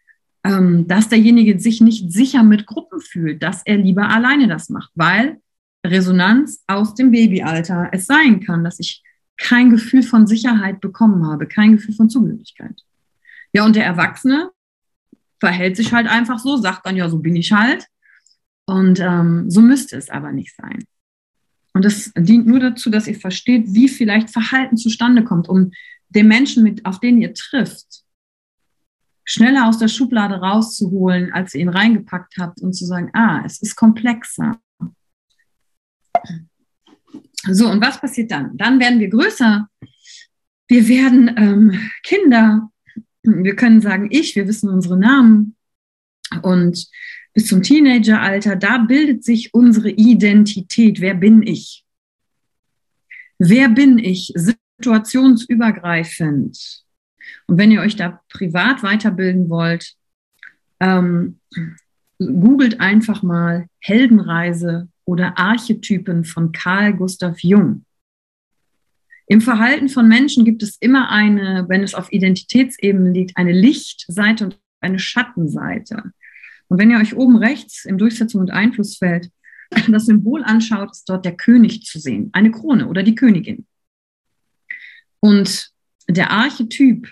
ähm, 0.45 0.87
dass 0.87 1.09
derjenige 1.09 1.59
sich 1.59 1.81
nicht 1.81 2.13
sicher 2.13 2.43
mit 2.43 2.67
Gruppen 2.67 3.01
fühlt, 3.01 3.43
dass 3.43 3.63
er 3.65 3.79
lieber 3.79 4.09
alleine 4.09 4.49
das 4.49 4.69
macht, 4.69 4.91
weil 4.95 5.41
Resonanz 5.85 6.63
aus 6.67 6.95
dem 6.95 7.11
Babyalter 7.11 7.89
es 7.93 8.07
sein 8.07 8.41
kann, 8.41 8.65
dass 8.65 8.79
ich 8.79 9.03
kein 9.43 9.71
Gefühl 9.71 10.05
von 10.05 10.27
Sicherheit 10.27 10.81
bekommen 10.81 11.27
habe, 11.27 11.47
kein 11.47 11.73
Gefühl 11.73 11.95
von 11.95 12.09
Zugehörigkeit. 12.09 12.81
Ja, 13.53 13.65
und 13.65 13.75
der 13.75 13.85
Erwachsene 13.85 14.51
verhält 15.41 15.77
sich 15.77 15.93
halt 15.93 16.07
einfach 16.07 16.39
so, 16.39 16.57
sagt 16.57 16.87
dann, 16.87 16.97
ja, 16.97 17.09
so 17.09 17.19
bin 17.19 17.35
ich 17.35 17.53
halt. 17.53 17.87
Und 18.65 19.01
ähm, 19.01 19.51
so 19.51 19.61
müsste 19.61 19.97
es 19.97 20.09
aber 20.09 20.31
nicht 20.31 20.55
sein. 20.57 20.85
Und 21.75 21.85
das 21.85 22.13
dient 22.17 22.47
nur 22.47 22.61
dazu, 22.61 22.89
dass 22.91 23.09
ihr 23.09 23.19
versteht, 23.19 23.65
wie 23.75 23.89
vielleicht 23.89 24.31
Verhalten 24.31 24.77
zustande 24.77 25.25
kommt, 25.25 25.49
um 25.49 25.73
den 26.11 26.29
Menschen, 26.29 26.63
mit, 26.63 26.87
auf 26.87 27.01
den 27.01 27.21
ihr 27.21 27.35
trifft, 27.35 28.05
schneller 29.25 29.67
aus 29.67 29.79
der 29.79 29.89
Schublade 29.89 30.37
rauszuholen, 30.37 31.33
als 31.33 31.55
ihr 31.55 31.63
ihn 31.63 31.69
reingepackt 31.69 32.35
habt 32.39 32.61
und 32.61 32.75
zu 32.75 32.87
sagen, 32.87 33.11
ah, 33.13 33.43
es 33.45 33.61
ist 33.61 33.75
komplexer. 33.75 34.61
So, 37.51 37.69
und 37.69 37.83
was 37.83 38.01
passiert 38.01 38.31
dann? 38.31 38.57
Dann 38.57 38.81
werden 38.81 39.01
wir 39.01 39.09
größer. 39.09 39.69
Wir 40.69 40.89
werden 40.89 41.35
ähm, 41.37 41.91
Kinder. 42.03 42.71
Wir 43.23 43.57
können 43.57 43.81
sagen, 43.81 44.09
ich, 44.11 44.37
wir 44.37 44.47
wissen 44.47 44.69
unsere 44.69 44.97
Namen. 44.97 45.57
Und 46.43 46.89
bis 47.35 47.47
zum 47.47 47.63
Teenageralter, 47.63 48.57
da 48.57 48.79
bildet 48.79 49.25
sich 49.25 49.55
unsere 49.55 49.91
Identität. 49.91 51.01
Wer 51.01 51.15
bin 51.15 51.43
ich? 51.43 51.85
Wer 53.39 53.69
bin 53.69 53.99
ich? 53.99 54.33
situationsübergreifend. 54.83 56.83
Und 57.47 57.59
wenn 57.59 57.71
ihr 57.71 57.81
euch 57.81 57.97
da 57.97 58.21
privat 58.29 58.83
weiterbilden 58.83 59.49
wollt, 59.49 59.95
ähm, 60.81 61.39
googelt 62.19 62.81
einfach 62.81 63.23
mal 63.23 63.67
Heldenreise 63.81 64.89
oder 65.05 65.39
Archetypen 65.39 66.25
von 66.25 66.53
Carl 66.53 66.95
Gustav 66.95 67.41
Jung. 67.41 67.85
Im 69.27 69.41
Verhalten 69.41 69.89
von 69.89 70.09
Menschen 70.09 70.45
gibt 70.45 70.63
es 70.63 70.77
immer 70.79 71.11
eine, 71.11 71.67
wenn 71.69 71.83
es 71.83 71.95
auf 71.95 72.13
Identitätsebene 72.13 73.11
liegt, 73.11 73.37
eine 73.37 73.53
Lichtseite 73.53 74.45
und 74.45 74.59
eine 74.81 74.99
Schattenseite. 74.99 76.13
Und 76.69 76.79
wenn 76.79 76.91
ihr 76.91 76.99
euch 76.99 77.15
oben 77.17 77.37
rechts 77.37 77.85
im 77.85 77.99
Durchsetzung 77.99 78.41
und 78.41 78.51
Einflussfeld 78.51 79.31
das 79.89 80.07
Symbol 80.07 80.43
anschaut, 80.43 80.91
ist 80.91 81.09
dort 81.09 81.25
der 81.25 81.37
König 81.37 81.83
zu 81.85 81.99
sehen, 81.99 82.31
eine 82.33 82.51
Krone 82.51 82.89
oder 82.89 83.03
die 83.03 83.15
Königin. 83.15 83.67
Und 85.21 85.71
der 86.09 86.31
Archetyp, 86.31 87.09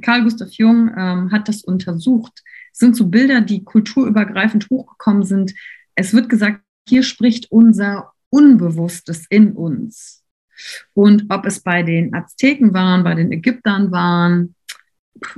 Carl 0.00 0.22
Gustav 0.22 0.50
Jung 0.52 0.90
ähm, 0.96 1.30
hat 1.30 1.48
das 1.48 1.62
untersucht, 1.62 2.42
sind 2.72 2.96
so 2.96 3.06
Bilder, 3.06 3.42
die 3.42 3.64
kulturübergreifend 3.64 4.68
hochgekommen 4.70 5.24
sind. 5.24 5.54
Es 5.94 6.14
wird 6.14 6.28
gesagt, 6.28 6.62
hier 6.88 7.02
spricht 7.02 7.50
unser 7.50 8.12
Unbewusstes 8.30 9.26
in 9.28 9.52
uns. 9.52 10.24
Und 10.94 11.24
ob 11.30 11.46
es 11.46 11.60
bei 11.60 11.82
den 11.82 12.14
Azteken 12.14 12.74
waren, 12.74 13.04
bei 13.04 13.14
den 13.14 13.32
Ägyptern 13.32 13.90
waren, 13.90 14.54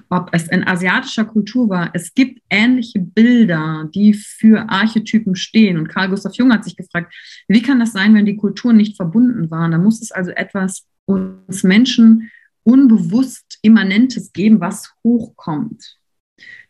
ob 0.09 0.31
es 0.33 0.49
in 0.49 0.67
asiatischer 0.67 1.25
Kultur 1.25 1.69
war, 1.69 1.91
es 1.93 2.15
gibt 2.15 2.41
ähnliche 2.51 3.01
Bilder, 3.01 3.89
die 3.95 4.15
für 4.15 4.69
Archetypen 4.69 5.35
stehen. 5.35 5.77
Und 5.77 5.89
Carl 5.89 6.09
Gustav 6.09 6.35
Jung 6.35 6.53
hat 6.53 6.65
sich 6.65 6.77
gefragt, 6.77 7.13
wie 7.49 7.63
kann 7.63 7.81
das 7.81 7.93
sein, 7.93 8.15
wenn 8.15 8.27
die 8.27 8.37
Kulturen 8.37 8.77
nicht 8.77 8.97
verbunden 8.97 9.51
waren? 9.51 9.73
Da 9.73 9.79
muss 9.79 10.01
es 10.01 10.13
also 10.13 10.31
etwas 10.31 10.87
uns 11.05 11.65
Menschen 11.65 12.31
unbewusst 12.65 13.59
Immanentes 13.63 14.33
geben, 14.33 14.61
was 14.61 14.93
hochkommt. 15.03 15.97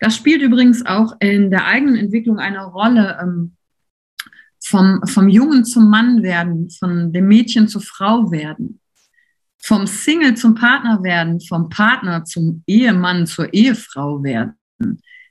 Das 0.00 0.16
spielt 0.16 0.42
übrigens 0.42 0.84
auch 0.84 1.14
in 1.20 1.50
der 1.50 1.66
eigenen 1.66 1.96
Entwicklung 1.96 2.38
eine 2.38 2.64
Rolle 2.64 3.18
ähm, 3.22 3.56
vom, 4.72 5.02
vom 5.06 5.28
Jungen 5.28 5.66
zum 5.66 5.90
Mann 5.90 6.22
werden, 6.22 6.70
von 6.70 7.12
dem 7.12 7.28
Mädchen 7.28 7.68
zur 7.68 7.82
Frau 7.82 8.30
werden, 8.30 8.80
vom 9.58 9.86
Single 9.86 10.34
zum 10.34 10.54
Partner 10.54 11.02
werden, 11.02 11.40
vom 11.40 11.68
Partner 11.68 12.24
zum 12.24 12.62
Ehemann 12.66 13.26
zur 13.26 13.52
Ehefrau 13.52 14.22
werden, 14.22 14.54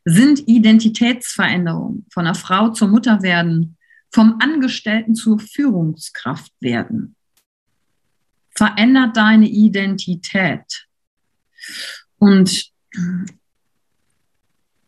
sind 0.05 0.47
Identitätsveränderungen, 0.47 2.05
von 2.13 2.27
einer 2.27 2.35
Frau 2.35 2.69
zur 2.69 2.87
Mutter 2.87 3.23
werden, 3.23 3.77
vom 4.13 4.37
Angestellten 4.39 5.15
zur 5.15 5.39
Führungskraft 5.39 6.53
werden 6.59 7.15
verändert 8.55 9.17
deine 9.17 9.47
Identität. 9.47 10.87
Und 12.17 12.71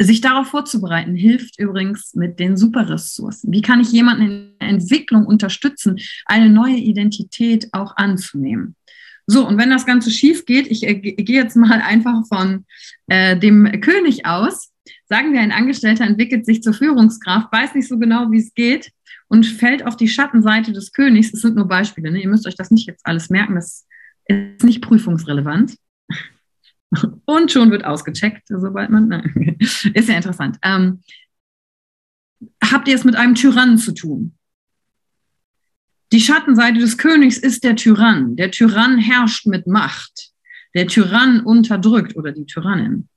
sich 0.02 0.22
darauf 0.22 0.48
vorzubereiten, 0.48 1.16
hilft 1.16 1.60
übrigens 1.60 2.14
mit 2.14 2.40
den 2.40 2.58
Superressourcen. 2.58 3.52
Wie 3.52 3.62
kann 3.62 3.80
ich 3.80 3.92
jemanden 3.92 4.24
in 4.24 4.50
der 4.60 4.70
Entwicklung 4.70 5.26
unterstützen, 5.26 6.00
eine 6.26 6.50
neue 6.50 6.78
Identität 6.78 7.70
auch 7.72 7.96
anzunehmen? 7.96 8.76
So, 9.26 9.48
und 9.48 9.58
wenn 9.58 9.70
das 9.70 9.86
Ganze 9.86 10.12
schief 10.12 10.46
geht, 10.46 10.68
ich 10.68 10.84
äh, 10.84 10.96
gehe 10.96 11.42
jetzt 11.42 11.56
mal 11.56 11.82
einfach 11.82 12.26
von 12.28 12.66
äh, 13.08 13.38
dem 13.38 13.80
König 13.80 14.26
aus. 14.26 14.72
Sagen 15.08 15.32
wir, 15.32 15.40
ein 15.40 15.52
Angestellter 15.52 16.04
entwickelt 16.04 16.46
sich 16.46 16.62
zur 16.62 16.74
Führungskraft, 16.74 17.52
weiß 17.52 17.76
nicht 17.76 17.88
so 17.88 17.98
genau, 17.98 18.32
wie 18.32 18.40
es 18.40 18.54
geht, 18.54 18.92
und 19.30 19.46
fällt 19.46 19.86
auf 19.86 19.96
die 19.96 20.10
Schattenseite 20.10 20.74
des 20.74 20.92
Königs. 20.92 21.32
Das 21.32 21.42
sind 21.42 21.56
nur 21.56 21.68
Beispiele. 21.68 22.12
Ne? 22.12 22.22
Ihr 22.22 22.30
müsst 22.30 22.46
euch 22.48 22.56
das 22.56 22.72
nicht 22.72 22.88
jetzt 22.88 23.06
alles 23.06 23.30
merken. 23.30 23.56
Das 23.56 23.86
ist 24.28 24.64
nicht 24.64 24.82
prüfungsrelevant. 24.82 25.76
Und 27.26 27.52
schon 27.52 27.72
wird 27.72 27.86
ausgecheckt, 27.86 28.48
sobald 28.48 28.90
man. 28.90 29.08
Nein. 29.08 29.58
Ist 29.60 30.10
ja 30.10 30.16
interessant. 30.16 30.58
Ähm, 30.62 31.02
habt 32.64 32.88
ihr 32.88 32.96
es 32.96 33.04
mit 33.04 33.16
einem 33.16 33.36
Tyrannen 33.36 33.78
zu 33.78 33.94
tun? 33.94 34.38
Die 36.12 36.20
Schattenseite 36.20 36.80
des 36.80 37.00
Königs 37.00 37.38
ist 37.38 37.64
der 37.64 37.76
Tyrann. 37.76 38.36
Der 38.36 38.52
Tyrann 38.52 39.00
herrscht 39.00 39.48
mit 39.48 39.66
Macht. 39.66 40.32
Der 40.76 40.88
Tyrann 40.88 41.40
unterdrückt 41.40 42.16
oder 42.16 42.32
die 42.32 42.46
Tyrannin. 42.46 43.10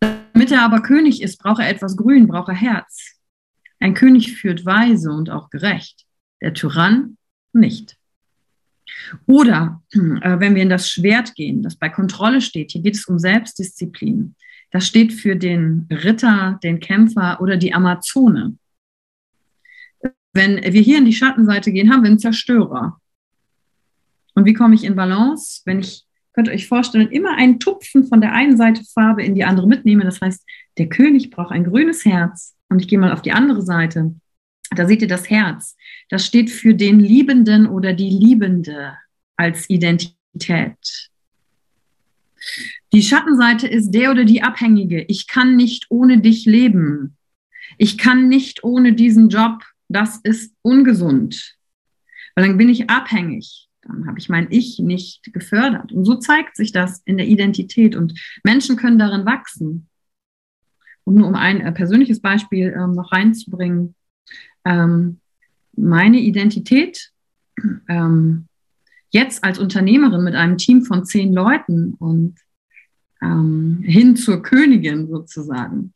Damit 0.00 0.50
er 0.50 0.62
aber 0.62 0.80
König 0.80 1.22
ist, 1.22 1.36
braucht 1.36 1.60
er 1.60 1.68
etwas 1.68 1.96
Grün, 1.96 2.26
braucht 2.26 2.48
er 2.48 2.54
Herz. 2.54 3.18
Ein 3.80 3.92
König 3.92 4.34
führt 4.34 4.64
weise 4.64 5.10
und 5.10 5.28
auch 5.28 5.50
gerecht. 5.50 6.06
Der 6.40 6.54
Tyrann 6.54 7.18
nicht. 7.52 7.98
Oder 9.26 9.82
äh, 9.92 9.98
wenn 10.40 10.54
wir 10.54 10.62
in 10.62 10.68
das 10.68 10.90
Schwert 10.90 11.34
gehen, 11.34 11.62
das 11.62 11.76
bei 11.76 11.88
Kontrolle 11.88 12.40
steht, 12.40 12.72
hier 12.72 12.82
geht 12.82 12.94
es 12.94 13.06
um 13.06 13.18
Selbstdisziplin. 13.18 14.34
Das 14.70 14.86
steht 14.86 15.12
für 15.12 15.36
den 15.36 15.86
Ritter, 15.90 16.58
den 16.62 16.80
Kämpfer 16.80 17.40
oder 17.40 17.56
die 17.56 17.72
Amazone. 17.72 18.56
Wenn 20.32 20.56
wir 20.56 20.82
hier 20.82 20.98
in 20.98 21.04
die 21.04 21.12
Schattenseite 21.12 21.70
gehen, 21.70 21.92
haben 21.92 22.02
wir 22.02 22.08
einen 22.08 22.18
Zerstörer. 22.18 23.00
Und 24.34 24.46
wie 24.46 24.52
komme 24.52 24.74
ich 24.74 24.84
in 24.84 24.96
Balance? 24.96 25.62
Wenn 25.64 25.78
ich, 25.78 26.04
könnt 26.32 26.48
ihr 26.48 26.54
euch 26.54 26.66
vorstellen, 26.66 27.08
immer 27.10 27.36
einen 27.36 27.60
Tupfen 27.60 28.04
von 28.04 28.20
der 28.20 28.32
einen 28.32 28.56
Seite 28.56 28.82
Farbe 28.84 29.22
in 29.22 29.36
die 29.36 29.44
andere 29.44 29.68
mitnehme. 29.68 30.02
Das 30.02 30.20
heißt, 30.20 30.44
der 30.76 30.88
König 30.88 31.30
braucht 31.30 31.52
ein 31.52 31.64
grünes 31.64 32.04
Herz. 32.04 32.56
Und 32.68 32.80
ich 32.80 32.88
gehe 32.88 32.98
mal 32.98 33.12
auf 33.12 33.22
die 33.22 33.32
andere 33.32 33.62
Seite. 33.62 34.14
Da 34.70 34.86
seht 34.86 35.02
ihr 35.02 35.08
das 35.08 35.30
Herz. 35.30 35.76
Das 36.08 36.26
steht 36.26 36.50
für 36.50 36.74
den 36.74 37.00
Liebenden 37.00 37.66
oder 37.66 37.92
die 37.92 38.10
Liebende 38.10 38.96
als 39.36 39.68
Identität. 39.70 41.10
Die 42.92 43.02
Schattenseite 43.02 43.66
ist 43.66 43.90
der 43.90 44.10
oder 44.10 44.24
die 44.24 44.42
Abhängige. 44.42 45.02
Ich 45.02 45.26
kann 45.26 45.56
nicht 45.56 45.86
ohne 45.90 46.20
dich 46.20 46.44
leben. 46.44 47.16
Ich 47.78 47.98
kann 47.98 48.28
nicht 48.28 48.62
ohne 48.62 48.92
diesen 48.92 49.28
Job 49.28 49.62
das 49.88 50.18
ist 50.22 50.54
ungesund. 50.62 51.56
Weil 52.34 52.48
dann 52.48 52.58
bin 52.58 52.68
ich 52.68 52.90
abhängig. 52.90 53.68
Dann 53.82 54.06
habe 54.06 54.18
ich 54.18 54.28
mein 54.28 54.48
Ich 54.50 54.78
nicht 54.78 55.32
gefördert. 55.32 55.92
Und 55.92 56.04
so 56.04 56.16
zeigt 56.16 56.56
sich 56.56 56.72
das 56.72 57.02
in 57.04 57.18
der 57.18 57.26
Identität. 57.26 57.94
Und 57.94 58.18
Menschen 58.42 58.76
können 58.76 58.98
darin 58.98 59.26
wachsen. 59.26 59.88
Und 61.04 61.16
nur 61.16 61.28
um 61.28 61.34
ein 61.34 61.60
äh, 61.60 61.70
persönliches 61.70 62.20
Beispiel 62.20 62.74
ähm, 62.76 62.92
noch 62.92 63.12
reinzubringen. 63.12 63.94
Ähm, 64.64 65.20
meine 65.76 66.18
Identität 66.18 67.10
ähm, 67.88 68.46
jetzt 69.10 69.44
als 69.44 69.58
Unternehmerin 69.58 70.24
mit 70.24 70.34
einem 70.34 70.58
Team 70.58 70.84
von 70.84 71.04
zehn 71.04 71.32
Leuten 71.32 71.94
und 71.94 72.36
ähm, 73.22 73.80
hin 73.84 74.16
zur 74.16 74.42
Königin 74.42 75.08
sozusagen, 75.08 75.92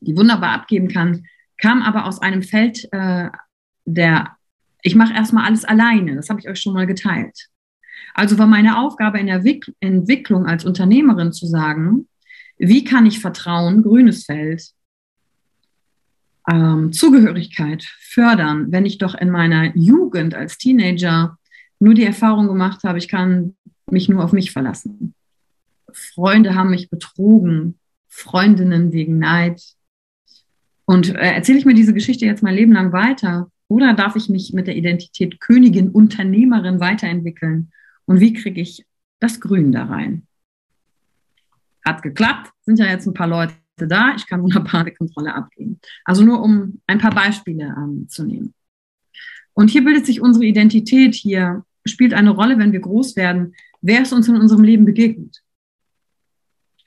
die 0.00 0.16
wunderbar 0.16 0.52
abgeben 0.52 0.88
kann, 0.88 1.26
kam 1.58 1.82
aber 1.82 2.06
aus 2.06 2.20
einem 2.20 2.42
Feld 2.42 2.88
äh, 2.92 3.30
der, 3.84 4.36
ich 4.82 4.94
mache 4.94 5.14
erstmal 5.14 5.44
alles 5.44 5.64
alleine, 5.64 6.14
das 6.14 6.28
habe 6.28 6.40
ich 6.40 6.48
euch 6.48 6.60
schon 6.60 6.74
mal 6.74 6.86
geteilt. 6.86 7.48
Also 8.14 8.38
war 8.38 8.46
meine 8.46 8.78
Aufgabe 8.78 9.18
in 9.18 9.26
der 9.26 9.44
Wick 9.44 9.72
Entwicklung 9.80 10.46
als 10.46 10.64
Unternehmerin 10.64 11.32
zu 11.32 11.46
sagen, 11.46 12.08
wie 12.56 12.84
kann 12.84 13.06
ich 13.06 13.18
Vertrauen, 13.18 13.82
grünes 13.82 14.24
Feld, 14.24 14.70
ähm, 16.50 16.92
Zugehörigkeit 16.92 17.84
fördern, 18.00 18.70
wenn 18.70 18.86
ich 18.86 18.98
doch 18.98 19.14
in 19.14 19.30
meiner 19.30 19.76
Jugend 19.76 20.34
als 20.34 20.58
Teenager 20.58 21.38
nur 21.80 21.94
die 21.94 22.04
Erfahrung 22.04 22.46
gemacht 22.48 22.84
habe, 22.84 22.98
ich 22.98 23.08
kann 23.08 23.56
mich 23.90 24.08
nur 24.08 24.24
auf 24.24 24.32
mich 24.32 24.52
verlassen. 24.52 25.14
Freunde 25.92 26.54
haben 26.54 26.70
mich 26.70 26.90
betrogen, 26.90 27.78
Freundinnen 28.08 28.92
wegen 28.92 29.18
Neid, 29.18 29.60
und 30.86 31.14
äh, 31.14 31.32
erzähle 31.34 31.58
ich 31.58 31.64
mir 31.64 31.74
diese 31.74 31.94
Geschichte 31.94 32.26
jetzt 32.26 32.42
mein 32.42 32.54
Leben 32.54 32.72
lang 32.72 32.92
weiter? 32.92 33.50
Oder 33.68 33.94
darf 33.94 34.16
ich 34.16 34.28
mich 34.28 34.52
mit 34.52 34.66
der 34.66 34.76
Identität 34.76 35.40
Königin, 35.40 35.90
Unternehmerin 35.90 36.80
weiterentwickeln? 36.80 37.72
Und 38.04 38.20
wie 38.20 38.34
kriege 38.34 38.60
ich 38.60 38.84
das 39.20 39.40
Grün 39.40 39.72
da 39.72 39.84
rein? 39.84 40.26
Hat 41.84 42.02
geklappt, 42.02 42.52
sind 42.62 42.78
ja 42.78 42.86
jetzt 42.86 43.06
ein 43.06 43.14
paar 43.14 43.26
Leute 43.26 43.54
da. 43.76 44.14
Ich 44.16 44.26
kann 44.26 44.42
wunderbar 44.42 44.84
die 44.84 44.94
Kontrolle 44.94 45.34
abgeben. 45.34 45.80
Also 46.04 46.24
nur 46.24 46.42
um 46.42 46.80
ein 46.86 46.98
paar 46.98 47.14
Beispiele 47.14 47.74
ähm, 47.76 48.08
zu 48.08 48.24
nehmen. 48.24 48.54
Und 49.52 49.70
hier 49.70 49.84
bildet 49.84 50.06
sich 50.06 50.20
unsere 50.20 50.44
Identität. 50.44 51.14
Hier 51.14 51.64
spielt 51.86 52.14
eine 52.14 52.30
Rolle, 52.30 52.58
wenn 52.58 52.72
wir 52.72 52.80
groß 52.80 53.16
werden. 53.16 53.54
Wer 53.80 54.02
ist 54.02 54.12
uns 54.12 54.28
in 54.28 54.36
unserem 54.36 54.64
Leben 54.64 54.84
begegnet? 54.84 55.42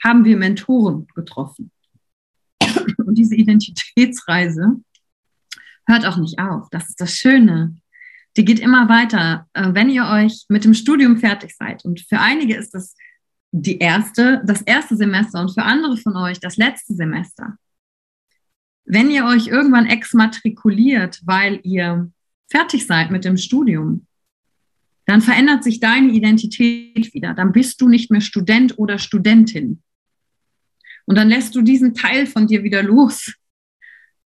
Haben 0.03 0.25
wir 0.25 0.37
Mentoren 0.37 1.07
getroffen? 1.15 1.71
Und 2.97 3.17
diese 3.17 3.35
Identitätsreise 3.35 4.81
hört 5.87 6.05
auch 6.05 6.17
nicht 6.17 6.39
auf. 6.39 6.67
Das 6.69 6.89
ist 6.89 6.99
das 6.99 7.15
Schöne. 7.15 7.77
Die 8.35 8.45
geht 8.45 8.59
immer 8.59 8.89
weiter, 8.89 9.47
äh, 9.53 9.73
wenn 9.73 9.89
ihr 9.89 10.05
euch 10.05 10.45
mit 10.49 10.63
dem 10.63 10.73
Studium 10.73 11.17
fertig 11.17 11.55
seid. 11.55 11.85
Und 11.85 12.01
für 12.01 12.19
einige 12.19 12.55
ist 12.55 12.73
das 12.73 12.95
die 13.51 13.79
erste, 13.79 14.41
das 14.45 14.61
erste 14.61 14.95
Semester 14.95 15.39
und 15.41 15.53
für 15.53 15.63
andere 15.63 15.97
von 15.97 16.15
euch 16.15 16.39
das 16.39 16.57
letzte 16.57 16.93
Semester. 16.93 17.57
Wenn 18.85 19.11
ihr 19.11 19.25
euch 19.25 19.47
irgendwann 19.47 19.85
exmatrikuliert, 19.85 21.21
weil 21.25 21.59
ihr 21.63 22.11
fertig 22.49 22.85
seid 22.85 23.11
mit 23.11 23.25
dem 23.25 23.37
Studium, 23.37 24.07
dann 25.05 25.21
verändert 25.21 25.63
sich 25.63 25.79
deine 25.79 26.11
Identität 26.11 27.13
wieder. 27.13 27.33
Dann 27.33 27.51
bist 27.51 27.79
du 27.81 27.87
nicht 27.87 28.11
mehr 28.11 28.21
Student 28.21 28.77
oder 28.77 28.99
Studentin. 28.99 29.81
Und 31.05 31.15
dann 31.17 31.29
lässt 31.29 31.55
du 31.55 31.61
diesen 31.61 31.93
Teil 31.93 32.27
von 32.27 32.47
dir 32.47 32.63
wieder 32.63 32.83
los 32.83 33.33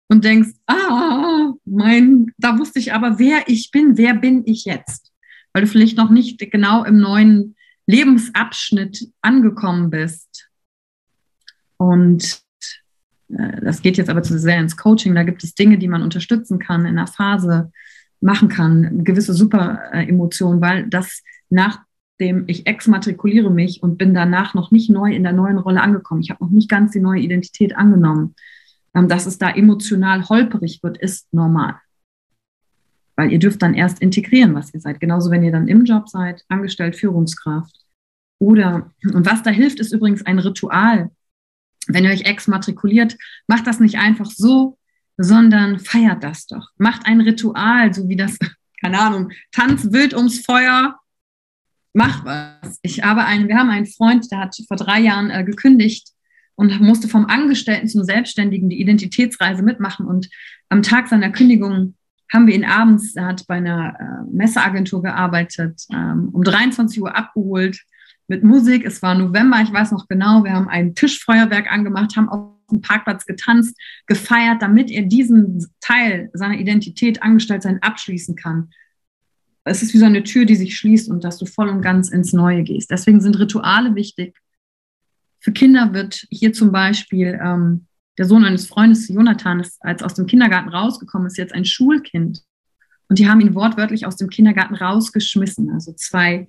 und 0.08 0.23
denkst, 0.23 0.49
ah, 0.65 1.54
mein, 1.65 2.32
da 2.38 2.58
wusste 2.58 2.80
ich 2.80 2.93
aber, 2.93 3.19
wer 3.19 3.47
ich 3.47 3.69
bin, 3.71 3.97
wer 3.97 4.15
bin 4.15 4.43
ich 4.45 4.65
jetzt? 4.65 5.12
Weil 5.54 5.63
du 5.63 5.67
vielleicht 5.67 5.97
noch 5.97 6.10
nicht 6.10 6.39
genau 6.52 6.84
im 6.84 6.97
neuen 6.97 7.56
Lebensabschnitt 7.86 9.12
angekommen 9.22 9.89
bist. 9.89 10.50
Und 11.78 12.41
äh, 13.30 13.62
das 13.62 13.82
geht 13.82 13.98
jetzt 13.98 14.10
aber 14.10 14.24
zu 14.24 14.38
sehr 14.39 14.60
ins 14.60 14.78
Coaching. 14.78 15.15
Da 15.15 15.24
gibt 15.24 15.43
es 15.43 15.56
Dinge, 15.56 15.78
die 15.78 15.88
man 15.88 16.04
unterstützen 16.04 16.60
kann, 16.60 16.82
in 16.82 16.98
einer 16.98 17.08
Phase 17.08 17.72
machen 18.22 18.48
kann, 18.48 19.04
gewisse 19.04 19.34
Super-Emotionen, 19.34 20.62
weil 20.62 20.88
das 20.88 21.22
nach 21.50 21.80
dem 22.19 22.46
ich 22.48 22.67
exmatrikuliere 22.67 23.52
mich 23.52 23.84
und 23.84 23.98
bin 23.98 24.13
danach 24.13 24.54
noch 24.54 24.72
nicht 24.72 24.89
neu 24.89 25.13
in 25.13 25.24
der 25.24 25.34
neuen 25.34 25.58
Rolle 25.58 25.82
angekommen. 25.82 26.22
Ich 26.22 26.30
habe 26.30 26.43
noch 26.43 26.52
nicht 26.52 26.69
ganz 26.69 26.91
die 26.91 27.00
neue 27.00 27.19
Identität 27.19 27.76
angenommen. 27.76 28.36
Ähm, 28.96 29.08
dass 29.08 29.26
es 29.26 29.38
da 29.38 29.50
emotional 29.50 30.30
holperig 30.30 30.82
wird, 30.84 30.98
ist 30.98 31.34
normal. 31.34 31.76
Weil 33.15 33.32
ihr 33.32 33.39
dürft 33.39 33.62
dann 33.62 33.73
erst 33.73 33.99
integrieren, 33.99 34.56
was 34.56 34.73
ihr 34.73 34.80
seid. 34.80 34.99
Genauso, 34.99 35.30
wenn 35.30 35.43
ihr 35.43 35.52
dann 35.52 35.67
im 35.67 35.86
Job 35.86 36.10
seid, 36.10 36.43
angestellt, 36.47 36.95
Führungskraft. 36.95 37.76
Oder, 38.39 38.91
und 39.13 39.26
was 39.26 39.43
da 39.43 39.52
hilft, 39.52 39.80
ist 39.80 39.93
übrigens 39.93 40.26
ein 40.26 40.39
Ritual. 40.39 41.12
Wenn 41.88 42.06
ihr 42.06 42.12
euch 42.12 42.26
exmatrikuliert, 42.26 43.17
macht 43.47 43.67
das 43.67 43.80
nicht 43.80 43.99
einfach 43.99 44.32
so, 44.32 44.78
sondern 45.17 45.80
feiert 45.80 46.23
das 46.23 46.47
doch. 46.47 46.69
Macht 46.78 47.06
ein 47.06 47.21
Ritual, 47.21 47.93
so 47.93 48.08
wie 48.10 48.15
das, 48.15 48.38
keine 48.82 48.99
Ahnung, 48.99 49.32
tanzt 49.52 49.93
wild 49.93 50.13
ums 50.13 50.43
Feuer, 50.45 50.99
mach 51.93 52.26
was. 52.26 52.80
Ich 52.82 53.04
habe 53.04 53.23
einen, 53.23 53.47
wir 53.47 53.58
haben 53.58 53.69
einen 53.69 53.86
Freund, 53.86 54.30
der 54.32 54.39
hat 54.39 54.56
vor 54.67 54.78
drei 54.78 54.99
Jahren 54.99 55.30
äh, 55.30 55.43
gekündigt 55.43 56.10
und 56.56 56.80
musste 56.82 57.08
vom 57.08 57.26
Angestellten 57.26 57.88
zum 57.88 58.04
Selbstständigen 58.04 58.69
die 58.69 58.82
Identitätsreise 58.82 59.63
mitmachen. 59.63 60.06
Und 60.06 60.30
am 60.69 60.84
Tag 60.84 61.08
seiner 61.08 61.32
Kündigung 61.32 61.95
haben 62.34 62.48
wir 62.48 62.56
ihn 62.56 62.65
abends, 62.65 63.15
er 63.15 63.28
hat 63.28 63.46
bei 63.48 63.56
einer 63.56 63.96
äh, 64.00 64.36
Messeagentur 64.36 65.04
gearbeitet, 65.04 65.84
ähm, 65.93 66.30
um 66.34 66.43
23 66.43 67.02
Uhr 67.02 67.15
abgeholt 67.15 67.80
mit 68.28 68.43
Musik. 68.43 68.86
Es 68.86 69.02
war 69.02 69.15
November, 69.15 69.62
ich 69.62 69.72
weiß 69.72 69.91
noch 69.91 70.08
genau. 70.08 70.43
Wir 70.43 70.54
haben 70.54 70.67
ein 70.67 70.96
Tischfeuerwerk 70.96 71.72
angemacht, 71.72 72.17
haben 72.17 72.30
auf 72.30 72.54
dem 72.72 72.82
Parkplatz 72.82 73.26
getanzt, 73.26 73.78
gefeiert, 74.08 74.62
damit 74.62 74.89
er 74.89 75.04
diesen 75.04 75.67
Teil 75.80 76.32
seiner 76.34 76.58
Identität 76.58 77.22
angestellt 77.22 77.62
sein 77.62 77.82
abschließen 77.82 78.36
kann 78.36 78.69
es 79.65 79.82
ist 79.82 79.93
wie 79.93 79.98
so 79.98 80.06
eine 80.06 80.24
Tür, 80.24 80.46
die 80.46 80.56
sich 80.56 80.78
schließt 80.78 81.10
und 81.10 81.24
dass 81.24 81.38
du 81.38 81.46
voll 81.46 81.69
und 81.69 81.82
ganz 81.82 82.10
ins 82.10 82.34
Neue 82.34 82.63
gehst. 82.63 82.91
Deswegen 82.91 83.22
sind 83.22 83.39
Rituale 83.39 83.96
wichtig. 83.96 84.36
Für 85.39 85.52
Kinder 85.52 85.93
wird 85.93 86.26
hier 86.30 86.54
zum 86.54 86.72
Beispiel 86.72 87.39
ähm, 87.41 87.88
der 88.17 88.26
Sohn 88.26 88.43
eines 88.45 88.67
Freundes, 88.67 89.08
Jonathan, 89.08 89.60
ist, 89.60 89.84
als 89.84 90.04
aus 90.04 90.13
dem 90.13 90.26
Kindergarten 90.26 90.69
rausgekommen 90.69 91.28
ist, 91.28 91.38
jetzt 91.38 91.54
ein 91.54 91.65
Schulkind. 91.65 92.43
Und 93.10 93.19
die 93.19 93.28
haben 93.28 93.41
ihn 93.41 93.56
wortwörtlich 93.56 94.06
aus 94.06 94.15
dem 94.15 94.30
Kindergarten 94.30 94.76
rausgeschmissen. 94.76 95.71
Also 95.71 95.93
zwei, 95.93 96.47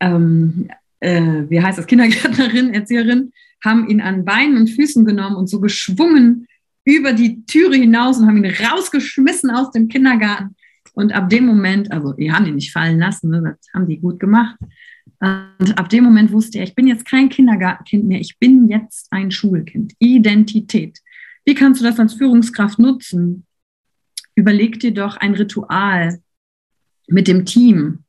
ähm, 0.00 0.68
äh, 1.00 1.44
wie 1.48 1.60
heißt 1.60 1.78
das, 1.78 1.86
Kindergärtnerin, 1.86 2.74
Erzieherin, 2.74 3.32
haben 3.64 3.88
ihn 3.88 4.00
an 4.00 4.24
Beinen 4.24 4.56
und 4.56 4.70
Füßen 4.70 5.04
genommen 5.04 5.36
und 5.36 5.48
so 5.48 5.60
geschwungen 5.60 6.46
über 6.84 7.12
die 7.12 7.44
Türe 7.46 7.76
hinaus 7.76 8.18
und 8.18 8.26
haben 8.26 8.42
ihn 8.42 8.52
rausgeschmissen 8.52 9.50
aus 9.50 9.70
dem 9.70 9.88
Kindergarten 9.88 10.56
Und 10.92 11.12
ab 11.12 11.30
dem 11.30 11.46
Moment, 11.46 11.90
also 11.90 12.12
die 12.12 12.32
haben 12.32 12.44
die 12.44 12.52
nicht 12.52 12.72
fallen 12.72 12.98
lassen, 12.98 13.30
ne, 13.30 13.42
das 13.42 13.68
haben 13.72 13.88
die 13.88 13.98
gut 13.98 14.20
gemacht. 14.20 14.56
Und 15.20 15.78
ab 15.78 15.88
dem 15.88 16.04
Moment 16.04 16.32
wusste 16.32 16.58
er, 16.58 16.64
ich 16.64 16.74
bin 16.74 16.86
jetzt 16.86 17.06
kein 17.06 17.28
Kindergartenkind 17.28 18.04
mehr, 18.04 18.20
ich 18.20 18.38
bin 18.38 18.68
jetzt 18.68 19.08
ein 19.10 19.30
Schulkind. 19.30 19.94
Identität. 19.98 20.98
Wie 21.44 21.54
kannst 21.54 21.80
du 21.80 21.84
das 21.84 21.98
als 21.98 22.14
Führungskraft 22.14 22.78
nutzen? 22.78 23.46
Überleg 24.34 24.80
dir 24.80 24.92
doch 24.92 25.16
ein 25.16 25.34
Ritual 25.34 26.20
mit 27.08 27.28
dem 27.28 27.44
Team, 27.44 28.04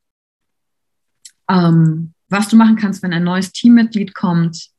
ähm, 1.48 2.12
was 2.28 2.48
du 2.48 2.56
machen 2.56 2.76
kannst, 2.76 3.02
wenn 3.02 3.12
ein 3.12 3.24
neues 3.24 3.52
Teammitglied 3.52 4.14
kommt, 4.14 4.70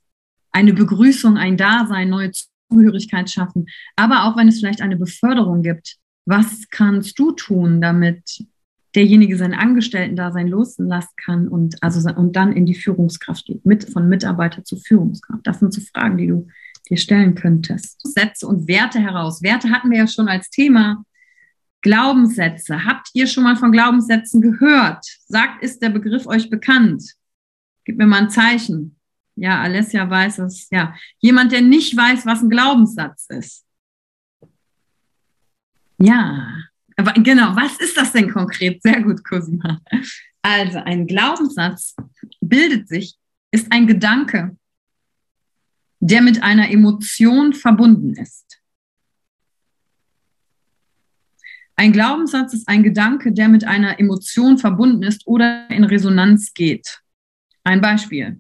eine 0.52 0.74
Begrüßung, 0.74 1.38
ein 1.38 1.58
Dasein, 1.58 2.10
neue 2.10 2.32
Zugehörigkeit 2.32 3.30
schaffen, 3.30 3.68
aber 3.96 4.26
auch 4.26 4.38
wenn 4.38 4.48
es 4.48 4.60
vielleicht 4.60 4.82
eine 4.82 4.98
Beförderung 4.98 5.62
gibt, 5.62 5.98
was 6.26 6.70
kannst 6.70 7.18
du 7.20 7.32
tun, 7.32 7.82
damit 7.82 8.46
derjenige 8.96 9.38
sein 9.38 9.54
Angestellten-Dasein 9.54 10.48
loslassen 10.48 11.14
kann 11.18 11.48
und, 11.48 11.82
also, 11.84 12.10
und 12.10 12.36
dann 12.36 12.54
in 12.54 12.66
die 12.66 12.76
Führungskraft 12.76 13.46
geht, 13.46 13.66
mit, 13.66 13.90
von 13.90 14.08
Mitarbeiter 14.08 14.64
zu 14.64 14.78
Führungskraft? 14.78 15.46
Das 15.46 15.60
sind 15.60 15.74
so 15.74 15.82
Fragen, 15.82 16.18
die 16.18 16.28
du 16.28 16.48
dir 16.90 16.98
stellen 16.98 17.36
könntest. 17.36 18.00
Sätze 18.08 18.48
und 18.48 18.68
Werte 18.68 19.00
heraus. 19.00 19.42
Werte 19.42 19.70
hatten 19.70 19.90
wir 19.92 19.98
ja 19.98 20.08
schon 20.08 20.28
als 20.28 20.50
Thema. 20.50 21.04
Glaubenssätze. 21.82 22.86
Habt 22.86 23.10
ihr 23.14 23.28
schon 23.28 23.44
mal 23.44 23.56
von 23.56 23.72
Glaubenssätzen 23.72 24.42
gehört? 24.42 25.06
Sagt, 25.28 25.62
ist 25.64 25.82
der 25.82 25.90
Begriff 25.90 26.26
euch 26.26 26.50
bekannt? 26.50 27.14
Gib 27.84 27.98
mir 27.98 28.08
mal 28.08 28.24
ein 28.24 28.30
Zeichen. 28.30 28.98
Ja, 29.36 29.62
Alessia 29.62 30.10
weiß 30.10 30.40
es. 30.40 30.68
Ja, 30.72 30.96
jemand, 31.20 31.52
der 31.52 31.62
nicht 31.62 31.96
weiß, 31.96 32.26
was 32.26 32.42
ein 32.42 32.50
Glaubenssatz 32.50 33.28
ist. 33.30 33.65
Ja, 36.06 36.62
aber 36.98 37.14
genau, 37.14 37.56
was 37.56 37.80
ist 37.80 37.98
das 37.98 38.12
denn 38.12 38.32
konkret? 38.32 38.80
Sehr 38.84 39.02
gut, 39.02 39.24
Cosima. 39.24 39.82
Also, 40.44 40.78
ein 40.78 41.08
Glaubenssatz 41.08 41.96
bildet 42.42 42.88
sich, 42.88 43.18
ist 43.50 43.72
ein 43.72 43.88
Gedanke, 43.88 44.56
der 46.00 46.22
mit 46.22 46.44
einer 46.44 46.70
Emotion 46.70 47.54
verbunden 47.54 48.14
ist. 48.14 48.62
Ein 51.76 51.92
Glaubenssatz 51.92 52.54
ist 52.54 52.68
ein 52.68 52.84
Gedanke, 52.84 53.34
der 53.34 53.50
mit 53.50 53.64
einer 53.66 54.00
Emotion 54.00 54.60
verbunden 54.60 55.02
ist 55.02 55.26
oder 55.26 55.68
in 55.72 55.84
Resonanz 55.84 56.54
geht. 56.54 57.02
Ein 57.64 57.82
Beispiel. 57.82 58.40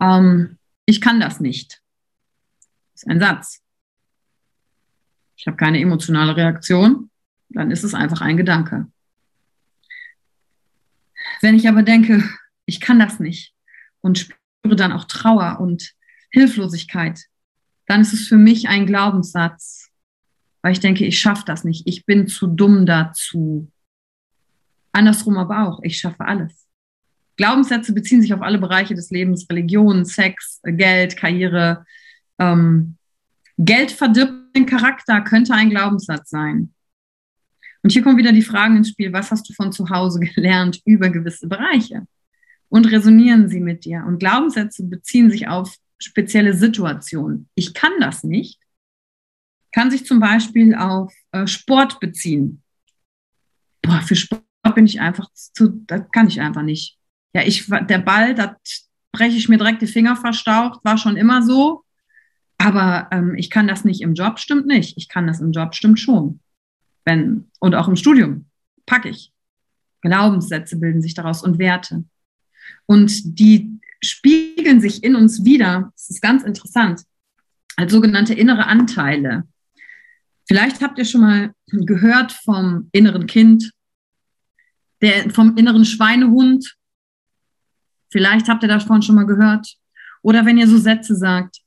Ähm, 0.00 0.58
ich 0.84 1.00
kann 1.00 1.18
das 1.18 1.40
nicht. 1.40 1.82
Das 2.92 3.04
ist 3.04 3.08
ein 3.08 3.20
Satz 3.20 3.61
ich 5.42 5.48
habe 5.48 5.56
keine 5.56 5.80
emotionale 5.80 6.36
Reaktion, 6.36 7.10
dann 7.48 7.72
ist 7.72 7.82
es 7.82 7.94
einfach 7.94 8.20
ein 8.20 8.36
Gedanke. 8.36 8.86
Wenn 11.40 11.56
ich 11.56 11.68
aber 11.68 11.82
denke, 11.82 12.22
ich 12.64 12.80
kann 12.80 13.00
das 13.00 13.18
nicht 13.18 13.52
und 14.02 14.20
spüre 14.20 14.76
dann 14.76 14.92
auch 14.92 15.02
Trauer 15.02 15.58
und 15.58 15.94
Hilflosigkeit, 16.30 17.24
dann 17.88 18.02
ist 18.02 18.12
es 18.12 18.28
für 18.28 18.36
mich 18.36 18.68
ein 18.68 18.86
Glaubenssatz, 18.86 19.90
weil 20.62 20.74
ich 20.74 20.80
denke, 20.80 21.04
ich 21.04 21.18
schaffe 21.18 21.42
das 21.44 21.64
nicht, 21.64 21.88
ich 21.88 22.06
bin 22.06 22.28
zu 22.28 22.46
dumm 22.46 22.86
dazu. 22.86 23.68
Andersrum 24.92 25.38
aber 25.38 25.66
auch, 25.66 25.80
ich 25.82 25.98
schaffe 25.98 26.24
alles. 26.24 26.68
Glaubenssätze 27.36 27.92
beziehen 27.92 28.22
sich 28.22 28.32
auf 28.32 28.42
alle 28.42 28.58
Bereiche 28.58 28.94
des 28.94 29.10
Lebens, 29.10 29.48
Religion, 29.50 30.04
Sex, 30.04 30.60
Geld, 30.62 31.16
Karriere. 31.16 31.84
Ähm, 32.38 32.96
Geld 33.58 33.92
verdirbt 33.92 34.56
den 34.56 34.66
Charakter 34.66 35.20
könnte 35.22 35.54
ein 35.54 35.70
Glaubenssatz 35.70 36.30
sein. 36.30 36.72
Und 37.82 37.90
hier 37.90 38.02
kommen 38.02 38.16
wieder 38.16 38.32
die 38.32 38.42
Fragen 38.42 38.76
ins 38.76 38.90
Spiel. 38.90 39.12
Was 39.12 39.30
hast 39.30 39.48
du 39.48 39.54
von 39.54 39.72
zu 39.72 39.90
Hause 39.90 40.20
gelernt 40.34 40.80
über 40.84 41.08
gewisse 41.10 41.48
Bereiche? 41.48 42.06
Und 42.68 42.90
resonieren 42.90 43.48
sie 43.48 43.60
mit 43.60 43.84
dir? 43.84 44.04
Und 44.06 44.18
Glaubenssätze 44.18 44.84
beziehen 44.84 45.30
sich 45.30 45.48
auf 45.48 45.74
spezielle 45.98 46.54
Situationen. 46.54 47.48
Ich 47.54 47.74
kann 47.74 47.92
das 48.00 48.24
nicht. 48.24 48.58
Kann 49.72 49.90
sich 49.90 50.06
zum 50.06 50.20
Beispiel 50.20 50.74
auf 50.74 51.12
äh, 51.32 51.46
Sport 51.46 52.00
beziehen. 52.00 52.62
Boah, 53.82 54.00
für 54.02 54.16
Sport 54.16 54.44
bin 54.74 54.86
ich 54.86 55.00
einfach 55.00 55.28
zu, 55.34 55.82
das 55.86 56.02
kann 56.12 56.28
ich 56.28 56.40
einfach 56.40 56.62
nicht. 56.62 56.98
Ja, 57.34 57.42
ich, 57.42 57.66
der 57.66 57.98
Ball, 57.98 58.34
da 58.34 58.56
breche 59.12 59.36
ich 59.36 59.48
mir 59.48 59.58
direkt 59.58 59.82
die 59.82 59.86
Finger 59.86 60.16
verstaucht, 60.16 60.84
war 60.84 60.98
schon 60.98 61.16
immer 61.16 61.42
so. 61.42 61.84
Aber 62.62 63.08
ähm, 63.10 63.34
ich 63.34 63.50
kann 63.50 63.66
das 63.66 63.84
nicht 63.84 64.02
im 64.02 64.14
Job, 64.14 64.38
stimmt 64.38 64.66
nicht. 64.66 64.96
Ich 64.96 65.08
kann 65.08 65.26
das 65.26 65.40
im 65.40 65.50
Job, 65.50 65.74
stimmt 65.74 65.98
schon. 65.98 66.38
Wenn, 67.04 67.50
und 67.58 67.74
auch 67.74 67.88
im 67.88 67.96
Studium 67.96 68.46
packe 68.86 69.08
ich. 69.08 69.32
Glaubenssätze 70.00 70.76
bilden 70.76 71.02
sich 71.02 71.14
daraus 71.14 71.42
und 71.42 71.58
Werte. 71.58 72.04
Und 72.86 73.36
die 73.36 73.80
spiegeln 74.00 74.80
sich 74.80 75.02
in 75.02 75.16
uns 75.16 75.44
wieder, 75.44 75.92
das 75.96 76.10
ist 76.10 76.22
ganz 76.22 76.44
interessant, 76.44 77.02
als 77.76 77.90
sogenannte 77.90 78.34
innere 78.34 78.66
Anteile. 78.66 79.42
Vielleicht 80.46 80.82
habt 80.82 80.98
ihr 80.98 81.04
schon 81.04 81.22
mal 81.22 81.54
gehört 81.66 82.30
vom 82.30 82.88
inneren 82.92 83.26
Kind, 83.26 83.72
der, 85.00 85.30
vom 85.30 85.56
inneren 85.56 85.84
Schweinehund. 85.84 86.76
Vielleicht 88.08 88.48
habt 88.48 88.62
ihr 88.62 88.68
davon 88.68 89.02
schon 89.02 89.16
mal 89.16 89.26
gehört. 89.26 89.66
Oder 90.22 90.46
wenn 90.46 90.58
ihr 90.58 90.68
so 90.68 90.78
Sätze 90.78 91.16
sagt, 91.16 91.61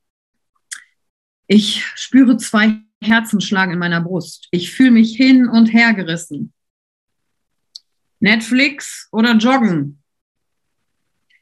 ich 1.48 1.86
spüre 1.96 2.38
zwei 2.38 2.82
Herzenschlagen 3.02 3.74
in 3.74 3.80
meiner 3.80 4.02
Brust. 4.02 4.48
Ich 4.52 4.72
fühle 4.72 4.92
mich 4.92 5.16
hin 5.16 5.48
und 5.48 5.68
her 5.68 5.94
gerissen. 5.94 6.54
Netflix 8.20 9.08
oder 9.12 9.36
Joggen? 9.36 10.02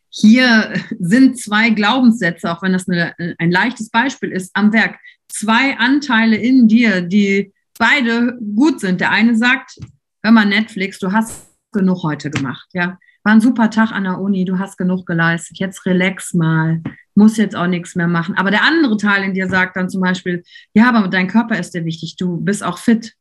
Hier 0.09 0.73
sind 0.99 1.39
zwei 1.39 1.69
Glaubenssätze, 1.69 2.51
auch 2.51 2.61
wenn 2.61 2.73
das 2.73 2.87
eine, 2.87 3.15
ein 3.37 3.51
leichtes 3.51 3.89
Beispiel 3.89 4.31
ist, 4.31 4.51
am 4.53 4.71
Werk. 4.73 4.99
Zwei 5.27 5.77
Anteile 5.77 6.35
in 6.35 6.67
dir, 6.67 7.01
die 7.01 7.51
beide 7.79 8.37
gut 8.55 8.79
sind. 8.79 9.01
Der 9.01 9.11
eine 9.11 9.35
sagt, 9.35 9.79
hör 10.21 10.31
mal 10.31 10.45
Netflix, 10.45 10.99
du 10.99 11.11
hast 11.11 11.47
genug 11.71 12.03
heute 12.03 12.29
gemacht, 12.29 12.69
ja. 12.73 12.99
War 13.23 13.33
ein 13.33 13.41
super 13.41 13.69
Tag 13.69 13.91
an 13.91 14.03
der 14.03 14.19
Uni, 14.19 14.43
du 14.43 14.59
hast 14.59 14.77
genug 14.77 15.05
geleistet, 15.05 15.57
jetzt 15.57 15.85
relax 15.85 16.33
mal 16.33 16.83
muss 17.15 17.37
jetzt 17.37 17.55
auch 17.55 17.67
nichts 17.67 17.95
mehr 17.95 18.07
machen. 18.07 18.35
Aber 18.35 18.51
der 18.51 18.63
andere 18.63 18.97
Teil 18.97 19.23
in 19.23 19.33
dir 19.33 19.47
sagt 19.47 19.75
dann 19.75 19.89
zum 19.89 20.01
Beispiel, 20.01 20.43
ja, 20.73 20.89
aber 20.89 21.07
dein 21.07 21.27
Körper 21.27 21.59
ist 21.59 21.73
dir 21.73 21.85
wichtig, 21.85 22.15
du 22.17 22.37
bist 22.37 22.63
auch 22.63 22.77
fit. 22.77 23.13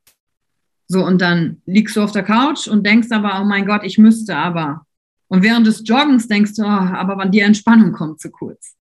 So, 0.89 1.05
und 1.05 1.21
dann 1.21 1.63
liegst 1.67 1.97
du 1.97 2.03
auf 2.03 2.13
der 2.13 2.23
Couch 2.23 2.69
und 2.69 2.87
denkst 2.87 3.09
aber, 3.11 3.41
oh 3.41 3.45
mein 3.45 3.67
Gott, 3.67 3.83
ich 3.85 3.99
müsste 3.99 4.37
aber. 4.37 4.87
Und 5.29 5.43
während 5.43 5.67
des 5.67 5.83
Joggens 5.87 6.29
denkst 6.29 6.55
du, 6.57 6.63
oh, 6.63 6.67
aber 6.67 7.17
wann 7.17 7.31
die 7.31 7.41
Entspannung 7.41 7.93
kommt 7.93 8.21
zu 8.21 8.31
kurz. 8.31 8.75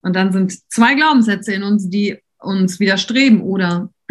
Und 0.00 0.16
dann 0.16 0.32
sind 0.32 0.52
zwei 0.70 0.94
Glaubenssätze 0.94 1.54
in 1.54 1.62
uns, 1.62 1.88
die 1.88 2.18
uns 2.38 2.80
widerstreben 2.80 3.40
oder 3.40 3.90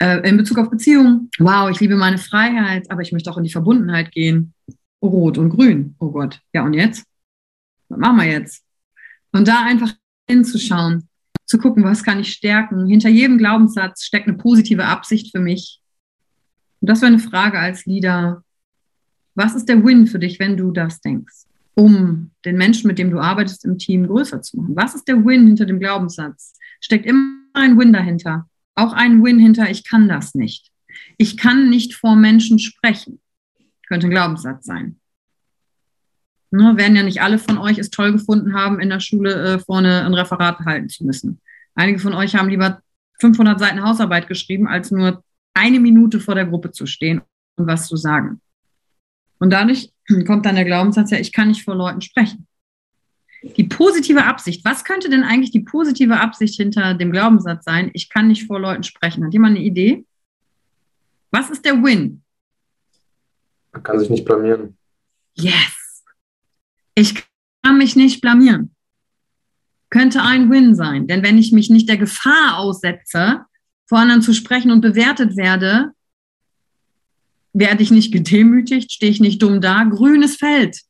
äh, 0.00 0.28
in 0.28 0.36
Bezug 0.36 0.58
auf 0.58 0.70
Beziehungen. 0.70 1.30
Wow, 1.38 1.70
ich 1.70 1.80
liebe 1.80 1.96
meine 1.96 2.18
Freiheit, 2.18 2.90
aber 2.90 3.02
ich 3.02 3.12
möchte 3.12 3.30
auch 3.30 3.36
in 3.36 3.44
die 3.44 3.50
Verbundenheit 3.50 4.12
gehen. 4.12 4.54
Rot 5.02 5.38
und 5.38 5.50
grün. 5.50 5.94
Oh 5.98 6.10
Gott. 6.10 6.40
Ja, 6.52 6.64
und 6.64 6.72
jetzt? 6.72 7.04
Was 7.88 7.98
machen 7.98 8.16
wir 8.18 8.26
jetzt? 8.26 8.65
Und 9.32 9.48
da 9.48 9.62
einfach 9.62 9.92
hinzuschauen, 10.28 11.08
zu 11.44 11.58
gucken, 11.58 11.84
was 11.84 12.02
kann 12.02 12.20
ich 12.20 12.32
stärken. 12.32 12.86
Hinter 12.86 13.08
jedem 13.08 13.38
Glaubenssatz 13.38 14.04
steckt 14.04 14.28
eine 14.28 14.36
positive 14.36 14.84
Absicht 14.84 15.30
für 15.30 15.40
mich. 15.40 15.80
Und 16.80 16.90
das 16.90 17.00
wäre 17.00 17.12
eine 17.12 17.20
Frage 17.20 17.58
als 17.58 17.86
Leader. 17.86 18.42
Was 19.34 19.54
ist 19.54 19.68
der 19.68 19.84
Win 19.84 20.06
für 20.06 20.18
dich, 20.18 20.38
wenn 20.38 20.56
du 20.56 20.72
das 20.72 21.00
denkst? 21.00 21.44
Um 21.74 22.30
den 22.44 22.56
Menschen, 22.56 22.88
mit 22.88 22.98
dem 22.98 23.10
du 23.10 23.20
arbeitest 23.20 23.64
im 23.64 23.78
Team, 23.78 24.06
größer 24.06 24.42
zu 24.42 24.56
machen. 24.56 24.76
Was 24.76 24.94
ist 24.94 25.06
der 25.06 25.24
Win 25.24 25.46
hinter 25.46 25.66
dem 25.66 25.78
Glaubenssatz? 25.78 26.54
Steckt 26.80 27.06
immer 27.06 27.36
ein 27.52 27.78
Win 27.78 27.92
dahinter. 27.92 28.48
Auch 28.74 28.92
ein 28.92 29.22
Win 29.22 29.38
hinter, 29.38 29.70
ich 29.70 29.84
kann 29.84 30.08
das 30.08 30.34
nicht. 30.34 30.70
Ich 31.18 31.36
kann 31.36 31.70
nicht 31.70 31.94
vor 31.94 32.16
Menschen 32.16 32.58
sprechen. 32.58 33.20
Könnte 33.88 34.06
ein 34.08 34.10
Glaubenssatz 34.10 34.64
sein. 34.64 34.98
Ne, 36.50 36.76
werden 36.76 36.96
ja 36.96 37.02
nicht 37.02 37.22
alle 37.22 37.38
von 37.38 37.58
euch 37.58 37.78
es 37.78 37.90
toll 37.90 38.12
gefunden 38.12 38.54
haben, 38.54 38.78
in 38.78 38.88
der 38.88 39.00
Schule 39.00 39.54
äh, 39.54 39.58
vorne 39.58 40.04
ein 40.04 40.14
Referat 40.14 40.60
halten 40.60 40.88
zu 40.88 41.04
müssen. 41.04 41.40
Einige 41.74 41.98
von 41.98 42.14
euch 42.14 42.36
haben 42.36 42.48
lieber 42.48 42.80
500 43.20 43.58
Seiten 43.58 43.82
Hausarbeit 43.82 44.28
geschrieben, 44.28 44.68
als 44.68 44.90
nur 44.90 45.24
eine 45.54 45.80
Minute 45.80 46.20
vor 46.20 46.34
der 46.34 46.46
Gruppe 46.46 46.70
zu 46.70 46.86
stehen 46.86 47.22
und 47.56 47.66
was 47.66 47.88
zu 47.88 47.96
sagen. 47.96 48.40
Und 49.38 49.50
dadurch 49.50 49.92
kommt 50.26 50.46
dann 50.46 50.54
der 50.54 50.64
Glaubenssatz, 50.64 51.10
ja, 51.10 51.18
ich 51.18 51.32
kann 51.32 51.48
nicht 51.48 51.64
vor 51.64 51.74
Leuten 51.74 52.00
sprechen. 52.00 52.46
Die 53.56 53.64
positive 53.64 54.24
Absicht, 54.24 54.64
was 54.64 54.84
könnte 54.84 55.08
denn 55.08 55.22
eigentlich 55.22 55.50
die 55.50 55.60
positive 55.60 56.18
Absicht 56.18 56.56
hinter 56.56 56.94
dem 56.94 57.12
Glaubenssatz 57.12 57.64
sein, 57.64 57.90
ich 57.92 58.08
kann 58.08 58.28
nicht 58.28 58.46
vor 58.46 58.58
Leuten 58.58 58.82
sprechen? 58.82 59.24
Hat 59.24 59.32
jemand 59.32 59.56
eine 59.56 59.64
Idee? 59.64 60.04
Was 61.30 61.50
ist 61.50 61.64
der 61.64 61.74
Win? 61.74 62.22
Man 63.72 63.82
kann 63.82 63.98
sich 63.98 64.08
nicht 64.08 64.24
blamieren. 64.24 64.76
Yes. 65.34 65.75
Ich 66.96 67.24
kann 67.62 67.78
mich 67.78 67.94
nicht 67.94 68.20
blamieren. 68.22 68.74
Könnte 69.90 70.22
ein 70.22 70.50
Win 70.50 70.74
sein. 70.74 71.06
Denn 71.06 71.22
wenn 71.22 71.38
ich 71.38 71.52
mich 71.52 71.70
nicht 71.70 71.88
der 71.88 71.98
Gefahr 71.98 72.58
aussetze, 72.58 73.44
vor 73.86 73.98
anderen 73.98 74.22
zu 74.22 74.32
sprechen 74.32 74.72
und 74.72 74.80
bewertet 74.80 75.36
werde, 75.36 75.92
werde 77.52 77.82
ich 77.82 77.90
nicht 77.90 78.12
gedemütigt, 78.12 78.92
stehe 78.92 79.12
ich 79.12 79.20
nicht 79.20 79.42
dumm 79.42 79.60
da, 79.60 79.84
grünes 79.84 80.36
Feld. 80.36 80.80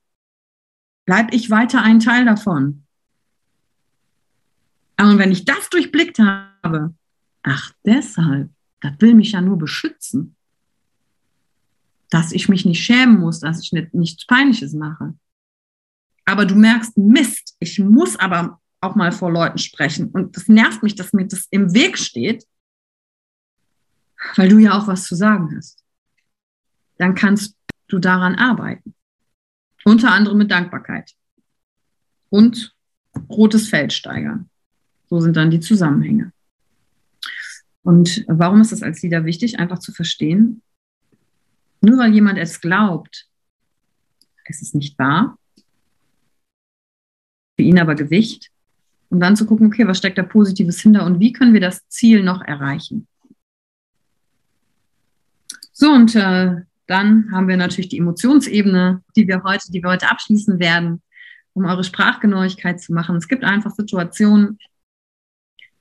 Bleib 1.05 1.35
ich 1.35 1.51
weiter 1.51 1.83
ein 1.83 2.01
Teil 2.01 2.25
davon. 2.25 2.85
Und 4.99 5.19
wenn 5.19 5.33
ich 5.33 5.45
das 5.45 5.69
durchblickt 5.71 6.19
habe, 6.19 6.95
ach 7.43 7.73
deshalb, 7.85 8.51
das 8.81 8.93
will 9.01 9.15
mich 9.15 9.33
ja 9.33 9.41
nur 9.41 9.59
beschützen, 9.59 10.37
dass 12.11 12.33
ich 12.33 12.49
mich 12.49 12.65
nicht 12.65 12.83
schämen 12.83 13.19
muss, 13.19 13.41
dass 13.41 13.61
ich 13.61 13.73
nicht, 13.73 13.93
nichts 13.93 14.25
Peinliches 14.27 14.73
mache. 14.73 15.15
Aber 16.27 16.45
du 16.45 16.55
merkst, 16.55 16.99
Mist, 16.99 17.57
ich 17.61 17.79
muss 17.79 18.17
aber 18.17 18.61
auch 18.81 18.95
mal 18.95 19.13
vor 19.13 19.33
Leuten 19.33 19.59
sprechen. 19.59 20.11
Und 20.11 20.37
das 20.37 20.49
nervt 20.49 20.83
mich, 20.83 20.95
dass 20.95 21.13
mir 21.13 21.27
das 21.27 21.47
im 21.51 21.73
Weg 21.73 21.97
steht, 21.97 22.45
weil 24.35 24.49
du 24.49 24.59
ja 24.59 24.79
auch 24.79 24.87
was 24.87 25.05
zu 25.05 25.15
sagen 25.15 25.57
hast 25.57 25.87
dann 26.99 27.15
kannst 27.15 27.57
du 27.89 27.99
daran 27.99 28.35
arbeiten. 28.35 28.95
Unter 29.85 30.13
anderem 30.13 30.39
mit 30.39 30.51
Dankbarkeit 30.51 31.15
und 32.29 32.75
rotes 33.29 33.69
Feld 33.69 33.93
steigern. 33.93 34.51
So 35.09 35.21
sind 35.21 35.37
dann 35.37 35.51
die 35.51 35.61
Zusammenhänge. 35.61 36.33
Und 37.83 38.25
warum 38.27 38.61
ist 38.61 38.73
das 38.73 38.83
als 38.83 39.03
Leader 39.03 39.25
wichtig? 39.25 39.61
Einfach 39.61 39.79
zu 39.79 39.93
verstehen, 39.93 40.63
nur 41.81 41.99
weil 41.99 42.13
jemand 42.13 42.39
es 42.39 42.61
glaubt, 42.61 43.29
es 44.49 44.61
ist 44.61 44.75
nicht 44.75 44.99
wahr, 44.99 45.39
für 47.57 47.63
ihn 47.63 47.79
aber 47.79 47.95
Gewicht, 47.95 48.51
um 49.09 49.21
dann 49.21 49.37
zu 49.37 49.47
gucken, 49.47 49.67
okay, 49.67 49.87
was 49.87 49.99
steckt 49.99 50.19
da 50.19 50.23
Positives 50.23 50.81
hinter 50.81 51.05
und 51.05 51.21
wie 51.21 51.33
können 51.33 51.55
wir 51.55 51.61
das 51.61 51.89
Ziel 51.89 52.23
noch 52.23 52.43
erreichen? 52.43 53.07
So, 55.73 55.91
und 55.91 56.15
äh, 56.15 56.63
dann 56.87 57.31
haben 57.33 57.49
wir 57.49 57.57
natürlich 57.57 57.89
die 57.89 57.99
Emotionsebene, 57.99 59.03
die 59.17 59.29
wir 59.29 59.43
heute, 59.43 59.71
die 59.71 59.83
wir 59.83 59.91
heute 59.91 60.11
abschließen 60.11 60.59
werden, 60.59 61.03
um 61.55 61.65
eure 61.65 61.85
Sprachgenauigkeit 61.85 62.81
zu 62.81 62.93
machen. 62.93 63.17
Es 63.17 63.29
gibt 63.29 63.45
einfach 63.45 63.73
Situationen, 63.73 64.59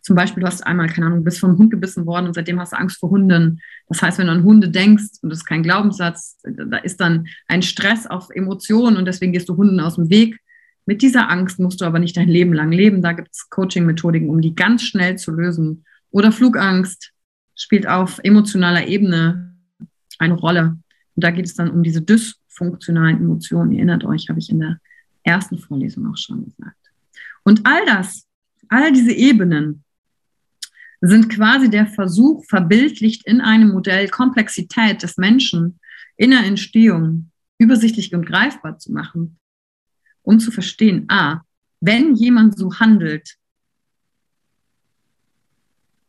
zum 0.01 0.15
Beispiel, 0.15 0.41
du 0.41 0.47
hast 0.47 0.61
einmal, 0.61 0.87
keine 0.87 1.07
Ahnung, 1.07 1.23
bist 1.23 1.39
vom 1.39 1.57
Hund 1.57 1.71
gebissen 1.71 2.05
worden 2.05 2.27
und 2.27 2.35
seitdem 2.35 2.59
hast 2.59 2.73
du 2.73 2.77
Angst 2.77 2.99
vor 2.99 3.09
Hunden. 3.09 3.59
Das 3.87 4.03
heißt, 4.03 4.19
wenn 4.19 4.27
du 4.27 4.33
an 4.33 4.43
Hunde 4.43 4.69
denkst 4.69 5.17
und 5.23 5.31
das 5.31 5.39
ist 5.39 5.45
kein 5.45 5.63
Glaubenssatz, 5.63 6.37
da 6.43 6.77
ist 6.77 7.01
dann 7.01 7.27
ein 7.47 7.63
Stress 7.63 8.05
auf 8.05 8.29
Emotionen 8.29 8.97
und 8.97 9.05
deswegen 9.05 9.33
gehst 9.33 9.49
du 9.49 9.57
Hunden 9.57 9.79
aus 9.79 9.95
dem 9.95 10.11
Weg. 10.11 10.39
Mit 10.85 11.01
dieser 11.01 11.29
Angst 11.29 11.59
musst 11.59 11.81
du 11.81 11.85
aber 11.85 11.99
nicht 11.99 12.15
dein 12.15 12.29
Leben 12.29 12.53
lang 12.53 12.71
leben. 12.71 13.01
Da 13.01 13.13
gibt 13.13 13.29
es 13.31 13.49
Coaching-Methodiken, 13.49 14.29
um 14.29 14.41
die 14.41 14.55
ganz 14.55 14.83
schnell 14.83 15.17
zu 15.17 15.31
lösen. 15.31 15.83
Oder 16.11 16.31
Flugangst 16.31 17.11
spielt 17.55 17.87
auf 17.87 18.19
emotionaler 18.23 18.87
Ebene 18.87 19.55
eine 20.19 20.35
Rolle. 20.35 20.77
Und 21.15 21.23
da 21.23 21.31
geht 21.31 21.45
es 21.45 21.55
dann 21.55 21.71
um 21.71 21.83
diese 21.83 22.01
dysfunktionalen 22.01 23.17
Emotionen. 23.17 23.71
Ihr 23.71 23.79
erinnert 23.79 24.03
euch, 24.03 24.29
habe 24.29 24.39
ich 24.39 24.49
in 24.49 24.59
der 24.59 24.79
ersten 25.23 25.57
Vorlesung 25.57 26.07
auch 26.07 26.17
schon 26.17 26.45
gesagt. 26.45 26.77
Und 27.43 27.65
all 27.65 27.85
das, 27.85 28.27
all 28.69 28.91
diese 28.91 29.11
Ebenen 29.11 29.83
sind 31.01 31.29
quasi 31.29 31.69
der 31.69 31.87
Versuch, 31.87 32.43
verbildlicht 32.45 33.25
in 33.25 33.41
einem 33.41 33.69
Modell 33.69 34.07
Komplexität 34.09 35.03
des 35.03 35.17
Menschen 35.17 35.79
in 36.17 36.31
der 36.31 36.43
Entstehung 36.43 37.31
übersichtlich 37.57 38.13
und 38.13 38.25
greifbar 38.25 38.77
zu 38.79 38.91
machen, 38.91 39.37
um 40.25 40.39
zu 40.39 40.51
verstehen, 40.51 41.05
ah, 41.07 41.41
wenn 41.81 42.15
jemand 42.15 42.57
so 42.57 42.73
handelt, 42.79 43.37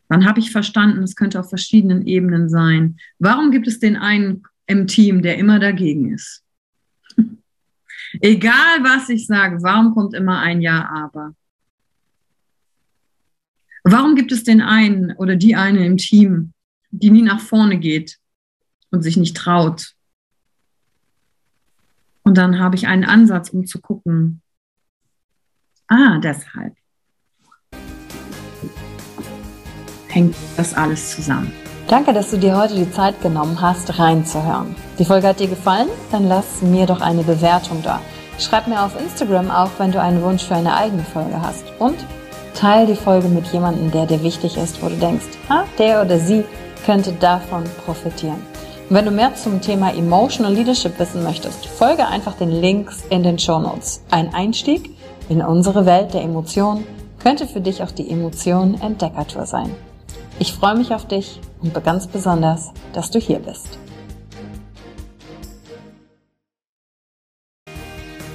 dann 0.08 0.24
habe 0.24 0.40
ich 0.40 0.52
verstanden, 0.52 1.02
es 1.02 1.16
könnte 1.16 1.40
auf 1.40 1.48
verschiedenen 1.48 2.06
Ebenen 2.06 2.48
sein. 2.48 2.96
Warum 3.18 3.50
gibt 3.50 3.66
es 3.66 3.80
den 3.80 3.96
einen 3.96 4.44
im 4.66 4.86
Team, 4.86 5.22
der 5.22 5.38
immer 5.38 5.58
dagegen 5.58 6.12
ist. 6.12 6.44
Egal 8.20 8.82
was 8.82 9.08
ich 9.08 9.26
sage, 9.26 9.62
warum 9.62 9.94
kommt 9.94 10.14
immer 10.14 10.40
ein 10.40 10.60
Ja, 10.60 10.88
aber? 10.88 11.34
Warum 13.84 14.16
gibt 14.16 14.32
es 14.32 14.42
den 14.42 14.60
einen 14.60 15.12
oder 15.12 15.36
die 15.36 15.54
eine 15.54 15.86
im 15.86 15.96
Team, 15.96 16.52
die 16.90 17.10
nie 17.10 17.22
nach 17.22 17.40
vorne 17.40 17.78
geht 17.78 18.18
und 18.90 19.02
sich 19.02 19.16
nicht 19.16 19.36
traut? 19.36 19.94
Und 22.26 22.36
dann 22.36 22.58
habe 22.58 22.74
ich 22.74 22.88
einen 22.88 23.04
Ansatz, 23.04 23.50
um 23.50 23.66
zu 23.66 23.80
gucken, 23.80 24.42
ah, 25.86 26.18
deshalb 26.18 26.74
hängt 30.08 30.34
das 30.56 30.74
alles 30.74 31.14
zusammen. 31.14 31.52
Danke, 31.86 32.12
dass 32.12 32.32
du 32.32 32.36
dir 32.36 32.56
heute 32.56 32.74
die 32.74 32.90
Zeit 32.90 33.22
genommen 33.22 33.60
hast, 33.60 33.96
reinzuhören. 34.00 34.74
Die 34.98 35.04
Folge 35.04 35.28
hat 35.28 35.38
dir 35.38 35.46
gefallen? 35.46 35.88
Dann 36.10 36.26
lass 36.26 36.62
mir 36.62 36.86
doch 36.86 37.00
eine 37.00 37.22
Bewertung 37.22 37.80
da. 37.84 38.00
Schreib 38.40 38.66
mir 38.66 38.82
auf 38.82 39.00
Instagram 39.00 39.48
auch, 39.48 39.70
wenn 39.78 39.92
du 39.92 40.00
einen 40.00 40.20
Wunsch 40.20 40.42
für 40.42 40.56
eine 40.56 40.74
eigene 40.74 41.04
Folge 41.04 41.40
hast. 41.40 41.64
Und 41.78 42.04
teile 42.54 42.88
die 42.88 42.96
Folge 42.96 43.28
mit 43.28 43.46
jemandem, 43.52 43.92
der 43.92 44.06
dir 44.06 44.20
wichtig 44.24 44.56
ist, 44.56 44.82
wo 44.82 44.88
du 44.88 44.96
denkst, 44.96 45.26
ah, 45.48 45.62
der 45.78 46.02
oder 46.02 46.18
sie 46.18 46.44
könnte 46.84 47.12
davon 47.12 47.62
profitieren. 47.84 48.55
Wenn 48.88 49.04
du 49.04 49.10
mehr 49.10 49.34
zum 49.34 49.60
Thema 49.60 49.92
Emotional 49.92 50.54
Leadership 50.54 50.96
wissen 51.00 51.24
möchtest, 51.24 51.66
folge 51.66 52.06
einfach 52.06 52.34
den 52.34 52.52
Links 52.52 53.02
in 53.10 53.24
den 53.24 53.36
Show 53.36 53.58
Notes. 53.58 54.00
Ein 54.12 54.32
Einstieg 54.32 54.96
in 55.28 55.42
unsere 55.42 55.86
Welt 55.86 56.14
der 56.14 56.22
Emotionen 56.22 56.86
könnte 57.18 57.48
für 57.48 57.60
dich 57.60 57.82
auch 57.82 57.90
die 57.90 58.08
Emotion 58.08 58.80
Entdeckertour 58.80 59.44
sein. 59.44 59.74
Ich 60.38 60.52
freue 60.52 60.76
mich 60.76 60.94
auf 60.94 61.04
dich 61.04 61.40
und 61.60 61.74
ganz 61.82 62.06
besonders, 62.06 62.70
dass 62.92 63.10
du 63.10 63.18
hier 63.18 63.40
bist. 63.40 63.76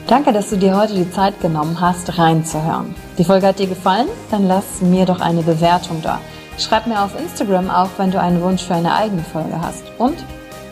Danke, 0.06 0.34
dass 0.34 0.50
du 0.50 0.58
dir 0.58 0.76
heute 0.76 0.96
die 0.96 1.10
Zeit 1.10 1.40
genommen 1.40 1.80
hast, 1.80 2.18
reinzuhören. 2.18 2.94
Die 3.18 3.24
Folge 3.24 3.48
hat 3.48 3.60
dir 3.60 3.68
gefallen? 3.68 4.10
Dann 4.30 4.50
lass 4.50 4.82
mir 4.82 5.06
doch 5.06 5.22
eine 5.22 5.44
Bewertung 5.44 6.02
da. 6.02 6.20
Schreib 6.58 6.88
mir 6.88 7.02
auf 7.02 7.18
Instagram 7.18 7.70
auch, 7.70 7.90
wenn 7.96 8.12
du 8.12 8.20
einen 8.20 8.42
Wunsch 8.42 8.64
für 8.64 8.76
eine 8.76 8.94
eigene 8.94 9.24
Folge 9.24 9.62
hast. 9.62 9.86
Und 9.98 10.18